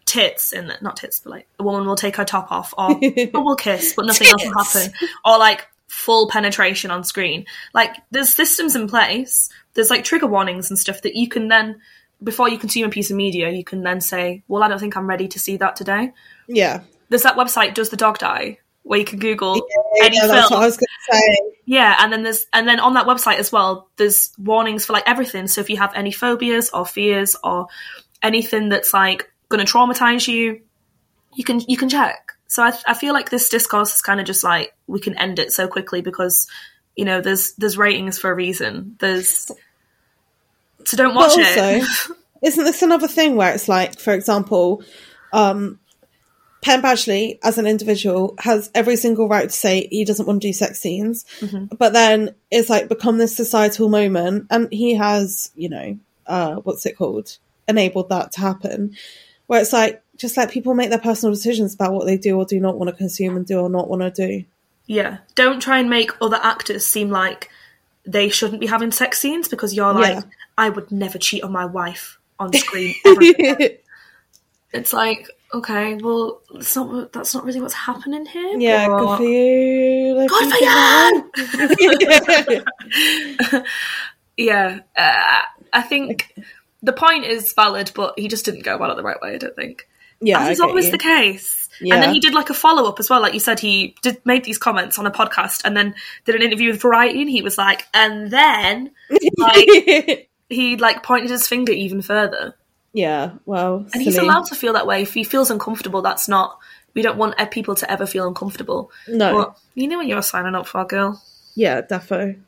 tits 0.06 0.54
in 0.54 0.70
it, 0.72 0.82
not 0.82 0.96
tits, 0.96 1.20
but 1.20 1.32
like 1.32 1.48
a 1.60 1.64
woman 1.64 1.86
will 1.86 1.98
take 1.98 2.16
her 2.16 2.24
top 2.26 2.54
off, 2.54 2.74
or, 2.78 2.92
or 3.34 3.44
will 3.44 3.56
kiss, 3.58 3.94
but 3.94 4.06
nothing 4.06 4.28
else 4.28 4.42
will 4.46 4.64
happen, 4.64 4.94
or 5.26 5.38
like 5.38 5.68
full 5.90 6.30
penetration 6.30 6.92
on 6.92 7.04
screen. 7.04 7.46
Like 7.74 7.98
there's 8.12 8.34
systems 8.34 8.76
in 8.76 8.88
place. 8.88 9.50
There's 9.74 9.90
like 9.90 10.04
trigger 10.04 10.28
warnings 10.28 10.70
and 10.70 10.80
stuff 10.80 11.02
that 11.02 11.16
you 11.16 11.28
can 11.28 11.48
then, 11.48 11.82
before 12.24 12.50
you 12.50 12.58
consume 12.58 12.88
a 12.88 12.92
piece 12.92 13.10
of 13.10 13.18
media, 13.18 13.50
you 13.50 13.64
can 13.64 13.84
then 13.84 14.00
say, 14.00 14.44
"Well, 14.48 14.64
I 14.64 14.68
don't 14.68 14.80
think 14.80 14.96
I'm 14.96 15.08
ready 15.08 15.28
to 15.28 15.40
see 15.40 15.58
that 15.58 15.76
today." 15.76 16.14
Yeah. 16.48 16.82
There's 17.10 17.24
that 17.24 17.36
website, 17.36 17.74
Does 17.74 17.90
the 17.90 17.98
Dog 17.98 18.20
Die, 18.20 18.60
where 18.84 19.00
you 19.00 19.06
can 19.06 19.20
Google 19.20 19.56
any 20.02 20.16
yeah, 20.16 20.22
film. 20.22 20.36
that's 20.36 20.52
what 20.52 20.62
I 20.62 20.66
was 20.66 20.78
going 20.78 20.88
to 20.88 21.18
say. 21.18 21.38
Yeah, 21.66 21.98
and 22.00 22.14
then 22.14 22.24
there's 22.24 22.46
and 22.54 22.68
then 22.68 22.80
on 22.80 22.94
that 22.94 23.08
website 23.08 23.38
as 23.38 23.52
well, 23.52 23.90
there's 23.98 24.32
warnings 24.38 24.86
for 24.86 24.94
like 24.94 25.08
everything. 25.08 25.48
So 25.48 25.62
if 25.62 25.70
you 25.70 25.78
have 25.78 25.94
any 25.96 26.12
phobias 26.12 26.70
or 26.72 26.86
fears 26.86 27.36
or 27.44 27.68
anything 28.22 28.70
that's 28.70 28.94
like 28.94 29.32
going 29.50 29.66
to 29.66 29.72
traumatize 29.72 30.28
you, 30.28 30.62
you 31.36 31.44
can 31.44 31.62
you 31.68 31.78
can 31.78 31.90
check. 31.90 32.34
So 32.50 32.64
I, 32.64 32.74
I 32.88 32.94
feel 32.96 33.14
like 33.14 33.30
this 33.30 33.48
discourse 33.48 33.96
is 33.96 34.02
kind 34.02 34.20
of 34.20 34.26
just 34.26 34.44
like 34.44 34.74
we 34.88 35.00
can 35.00 35.18
end 35.18 35.40
it 35.40 35.52
so 35.54 35.68
quickly 35.68 36.02
because 36.02 36.48
you 36.96 37.06
know 37.06 37.22
there's 37.22 37.54
there's 37.54 37.78
ratings 37.78 38.18
for 38.20 38.30
a 38.32 38.36
reason. 38.36 38.98
There's 39.00 39.52
so 40.84 40.98
don't 40.98 41.14
watch 41.16 41.36
But 41.36 41.46
it. 41.58 41.82
also, 41.82 42.14
isn't 42.44 42.64
this 42.64 42.82
another 42.82 43.08
thing 43.08 43.36
where 43.36 43.54
it's 43.54 43.70
like, 43.70 44.00
for 44.00 44.14
example, 44.14 44.84
um, 45.32 45.80
Penn 46.64 46.82
Badgley, 46.82 47.38
as 47.44 47.58
an 47.60 47.68
individual, 47.68 48.34
has 48.40 48.72
every 48.74 48.96
single 48.96 49.28
right 49.30 49.48
to 49.50 49.56
say 49.56 49.88
he 49.92 50.04
doesn't 50.04 50.26
want 50.26 50.42
to 50.42 50.48
do 50.48 50.54
sex 50.54 50.80
scenes, 50.80 51.26
but 51.78 51.94
then 51.94 52.34
it's 52.50 52.70
like 52.70 52.90
become 52.90 53.18
this 53.20 53.36
societal 53.38 53.90
moment, 53.90 54.48
and 54.50 54.68
he 54.74 54.96
has, 54.96 55.52
you 55.56 55.70
know, 55.70 56.00
uh, 56.26 56.56
what's 56.56 56.86
it 56.88 56.98
called, 56.98 57.38
enabled 57.68 58.10
that 58.10 58.32
to 58.34 58.42
happen, 58.42 58.96
where 59.46 59.62
it's 59.62 59.72
like 59.74 60.02
just 60.20 60.38
let 60.38 60.52
people 60.52 60.74
make 60.76 60.90
their 60.90 61.00
personal 61.00 61.34
decisions 61.34 61.74
about 61.74 61.94
what 61.94 62.06
they 62.06 62.18
do 62.18 62.38
or 62.38 62.46
do 62.46 62.60
not 62.60 62.78
want 62.78 62.90
to 62.90 62.96
consume 62.96 63.38
and 63.38 63.46
do 63.46 63.60
or 63.60 63.70
not 63.70 63.90
want 63.90 64.02
to 64.02 64.12
do. 64.12 64.46
Yeah, 64.86 65.20
don't 65.36 65.62
try 65.62 65.80
and 65.80 65.90
make 65.90 66.12
other 66.22 66.40
actors 66.42 66.86
seem 66.86 67.10
like 67.10 67.50
they 68.06 68.30
shouldn't 68.30 68.60
be 68.60 68.68
having 68.68 68.92
sex 68.92 69.20
scenes 69.20 69.48
because 69.48 69.74
you're 69.74 69.94
like, 69.94 70.16
Yeah. 70.16 70.22
I 70.58 70.70
would 70.70 70.92
never 70.92 71.18
cheat 71.18 71.44
on 71.44 71.52
my 71.52 71.66
wife 71.66 72.20
on 72.38 72.52
screen. 72.54 72.96
it's 74.74 74.92
like, 74.92 75.28
okay, 75.54 75.96
well, 75.96 76.42
it's 76.56 76.76
not, 76.76 77.14
that's 77.14 77.34
not 77.34 77.46
really 77.46 77.62
what's 77.62 77.74
happening 77.74 78.26
here. 78.26 78.60
yeah, 78.60 78.88
but- 78.88 79.00
good 79.00 79.18
for 79.18 79.24
you. 79.24 80.28
Good 80.28 80.54
for 82.46 83.54
you! 83.56 83.64
yeah, 84.38 84.80
uh, 84.98 85.42
I 85.72 85.82
think 85.82 86.34
the 86.82 86.94
point 86.94 87.26
is 87.26 87.54
valid, 87.54 87.92
but 87.96 88.18
he 88.18 88.28
just 88.28 88.44
didn't 88.46 88.64
go 88.64 88.76
about 88.76 88.92
it 88.92 88.98
the 88.98 89.04
right 89.04 89.22
way. 89.22 89.36
I 89.36 89.38
don't 89.38 89.56
think. 89.56 89.88
Yeah, 90.22 90.40
as 90.42 90.58
is 90.58 90.60
always 90.60 90.86
you. 90.86 90.92
the 90.92 90.98
case. 90.98 91.60
And 91.82 92.04
then 92.04 92.14
he 92.14 92.20
did 92.20 92.34
like 92.34 92.50
a 92.50 92.54
follow 92.54 92.90
up 92.90 93.00
as 93.00 93.10
well. 93.10 93.22
Like 93.22 93.34
you 93.34 93.40
said, 93.40 93.60
he 93.60 93.96
did 94.02 94.26
made 94.26 94.44
these 94.44 94.58
comments 94.58 95.00
on 95.00 95.06
a 95.06 95.12
podcast, 95.12 95.62
and 95.64 95.76
then 95.76 95.96
did 96.26 96.36
an 96.36 96.42
interview 96.42 96.72
with 96.72 96.82
Variety, 96.82 97.22
and 97.22 97.30
he 97.30 97.42
was 97.42 97.58
like, 97.58 97.88
and 97.94 98.30
then 98.30 98.92
like 99.38 100.28
he 100.50 100.78
like 100.78 101.04
pointed 101.04 101.30
his 101.30 101.48
finger 101.48 101.72
even 101.72 102.02
further. 102.02 102.56
yeah, 102.94 103.32
well, 103.46 103.86
And 103.94 104.04
he's 104.04 104.18
allowed 104.18 104.48
to 104.48 104.56
feel 104.56 104.74
that 104.74 104.88
way. 104.88 105.04
If 105.04 105.14
he 105.14 105.24
feels 105.24 105.50
uncomfortable, 105.52 106.02
that's 106.02 106.28
not. 106.28 106.60
We 106.96 107.02
don't 107.02 107.18
want 107.18 107.38
people 107.52 107.76
to 107.76 107.90
ever 107.90 108.06
feel 108.06 108.28
uncomfortable. 108.28 108.92
No. 109.08 109.38
But 109.38 109.60
you 109.76 109.88
know 109.88 110.00
when 110.00 110.08
you're 110.08 110.22
signing 110.24 110.56
up 110.56 110.68
for, 110.68 110.82
a 110.82 110.86
girl. 110.86 111.22
Yeah, 111.56 111.82
defo. 111.82 112.40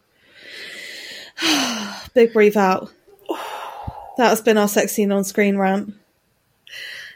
Big 2.14 2.34
breathe 2.34 2.58
out. 2.58 2.92
That 4.18 4.28
has 4.28 4.42
been 4.42 4.58
our 4.58 4.68
sex 4.68 4.92
scene 4.92 5.12
on 5.14 5.24
screen 5.24 5.58
rant. 5.58 5.96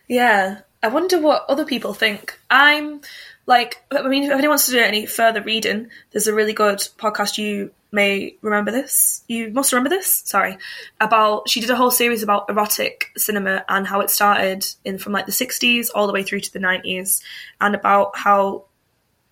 Yeah, 0.07 0.59
I 0.83 0.87
wonder 0.87 1.19
what 1.19 1.45
other 1.49 1.65
people 1.65 1.93
think. 1.93 2.39
I'm 2.49 3.01
like, 3.45 3.83
I 3.91 4.07
mean, 4.07 4.23
if 4.23 4.31
anyone 4.31 4.49
wants 4.49 4.67
to 4.67 4.71
do 4.71 4.79
any 4.79 5.05
further 5.05 5.41
reading, 5.41 5.89
there's 6.11 6.27
a 6.27 6.33
really 6.33 6.53
good 6.53 6.79
podcast. 6.97 7.37
You 7.37 7.71
may 7.91 8.35
remember 8.41 8.71
this. 8.71 9.23
You 9.27 9.49
must 9.51 9.71
remember 9.71 9.89
this. 9.89 10.23
Sorry, 10.25 10.57
about 10.99 11.49
she 11.49 11.61
did 11.61 11.69
a 11.69 11.75
whole 11.75 11.91
series 11.91 12.23
about 12.23 12.49
erotic 12.49 13.11
cinema 13.17 13.63
and 13.67 13.87
how 13.87 14.01
it 14.01 14.09
started 14.09 14.65
in 14.83 14.97
from 14.97 15.13
like 15.13 15.25
the 15.25 15.31
60s 15.31 15.89
all 15.93 16.07
the 16.07 16.13
way 16.13 16.23
through 16.23 16.41
to 16.41 16.53
the 16.53 16.59
90s, 16.59 17.21
and 17.59 17.75
about 17.75 18.17
how. 18.17 18.65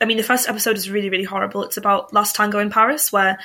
I 0.01 0.05
mean, 0.05 0.17
the 0.17 0.23
first 0.23 0.49
episode 0.49 0.75
is 0.75 0.89
really, 0.89 1.09
really 1.09 1.23
horrible. 1.23 1.63
It's 1.63 1.77
about 1.77 2.13
Last 2.13 2.35
Tango 2.35 2.59
in 2.59 2.69
Paris, 2.69 3.13
where 3.13 3.39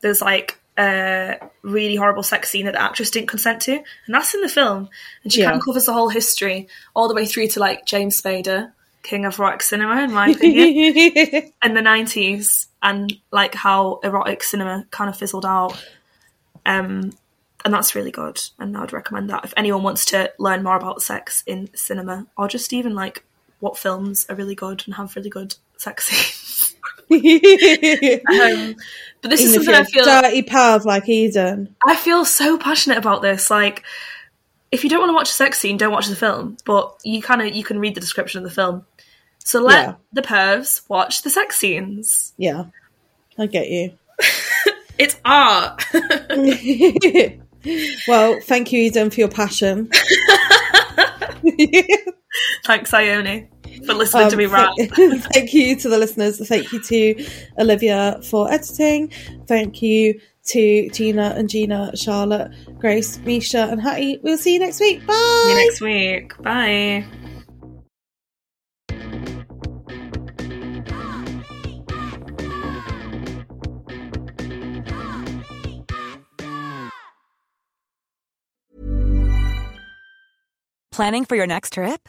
there's 0.00 0.20
like 0.20 0.58
a 0.78 1.38
really 1.62 1.96
horrible 1.96 2.22
sex 2.22 2.50
scene 2.50 2.64
that 2.66 2.72
the 2.72 2.80
actress 2.82 3.10
didn't 3.10 3.28
consent 3.28 3.62
to, 3.62 3.72
and 3.72 4.14
that's 4.14 4.34
in 4.34 4.40
the 4.40 4.48
film. 4.48 4.88
And 5.22 5.32
she 5.32 5.40
Yeah. 5.40 5.46
kind 5.48 5.58
of 5.58 5.64
covers 5.64 5.84
the 5.86 5.92
whole 5.92 6.08
history 6.08 6.68
all 6.94 7.08
the 7.08 7.14
way 7.14 7.26
through 7.26 7.48
to 7.48 7.60
like 7.60 7.84
James 7.84 8.20
Spader, 8.20 8.72
king 9.02 9.24
of 9.24 9.38
erotic 9.38 9.62
cinema, 9.62 10.02
in 10.02 10.12
my 10.12 10.28
opinion, 10.30 11.52
in 11.64 11.74
the 11.74 11.82
nineties, 11.82 12.68
and 12.82 13.12
like 13.30 13.54
how 13.54 14.00
erotic 14.02 14.42
cinema 14.42 14.86
kind 14.90 15.10
of 15.10 15.16
fizzled 15.16 15.44
out. 15.46 15.76
Um, 16.64 17.12
and 17.64 17.72
that's 17.74 17.94
really 17.94 18.10
good, 18.10 18.40
and 18.58 18.76
I'd 18.76 18.92
recommend 18.92 19.30
that 19.30 19.44
if 19.44 19.54
anyone 19.56 19.82
wants 19.82 20.04
to 20.06 20.32
learn 20.38 20.62
more 20.62 20.76
about 20.76 21.02
sex 21.02 21.42
in 21.46 21.68
cinema, 21.74 22.26
or 22.36 22.48
just 22.48 22.72
even 22.72 22.94
like 22.94 23.24
what 23.60 23.76
films 23.78 24.26
are 24.28 24.34
really 24.34 24.54
good 24.56 24.82
and 24.86 24.94
have 24.94 25.14
really 25.16 25.30
good 25.30 25.54
sex 25.76 26.06
scenes. 26.08 26.74
um, 27.12 28.76
but 29.22 29.30
this 29.30 29.40
is 29.40 29.54
Even 29.54 29.64
something 29.64 29.80
I 29.80 29.84
feel 29.84 30.04
dirty 30.04 30.42
perv 30.42 30.84
like 30.84 31.08
Eden. 31.08 31.74
I 31.86 31.96
feel 31.96 32.24
so 32.24 32.58
passionate 32.58 32.98
about 32.98 33.22
this. 33.22 33.50
Like, 33.50 33.82
if 34.70 34.84
you 34.84 34.90
don't 34.90 35.00
want 35.00 35.10
to 35.10 35.14
watch 35.14 35.30
a 35.30 35.34
sex 35.34 35.58
scene, 35.58 35.76
don't 35.76 35.92
watch 35.92 36.08
the 36.08 36.16
film. 36.16 36.56
But 36.66 36.94
you 37.04 37.22
kind 37.22 37.40
of 37.40 37.54
you 37.54 37.64
can 37.64 37.78
read 37.78 37.94
the 37.94 38.00
description 38.00 38.38
of 38.38 38.44
the 38.44 38.54
film. 38.54 38.84
So 39.44 39.60
let 39.62 39.86
Yeah. 39.86 39.94
the 40.12 40.22
pervs 40.22 40.82
watch 40.88 41.22
the 41.22 41.30
sex 41.30 41.56
scenes. 41.56 42.32
Yeah, 42.36 42.64
I 43.38 43.46
get 43.46 43.68
you. 43.70 43.92
It's 44.98 45.16
art. 45.24 45.82
well, 48.06 48.38
thank 48.42 48.70
you, 48.72 48.82
Eden, 48.82 49.08
for 49.10 49.20
your 49.20 49.28
passion. 49.30 49.90
Thanks, 52.64 52.92
Ione, 52.94 53.48
for 53.86 53.94
listening 53.94 54.30
to 54.30 54.36
me 54.36 54.44
Um, 54.46 54.52
rant. 54.52 55.24
thank 55.32 55.52
you 55.54 55.76
to 55.76 55.88
the 55.88 55.98
listeners. 55.98 56.46
Thank 56.48 56.72
you 56.72 56.80
to 56.82 57.26
Olivia 57.58 58.20
for 58.28 58.50
editing. 58.52 59.10
Thank 59.46 59.82
you 59.82 60.20
to 60.46 60.88
Gina 60.90 61.34
and 61.36 61.48
Gina, 61.48 61.96
Charlotte, 61.96 62.50
Grace, 62.78 63.18
Misha, 63.18 63.68
and 63.70 63.80
Hattie. 63.80 64.18
We'll 64.22 64.38
see 64.38 64.54
you 64.54 64.58
next 64.60 64.80
week. 64.80 65.06
Bye. 65.06 65.14
See 65.44 65.50
you 65.50 65.56
next 65.56 65.80
week. 65.80 66.42
Bye. 66.42 67.04
Planning 80.90 81.24
for 81.24 81.36
your 81.36 81.46
next 81.46 81.72
trip? 81.72 82.08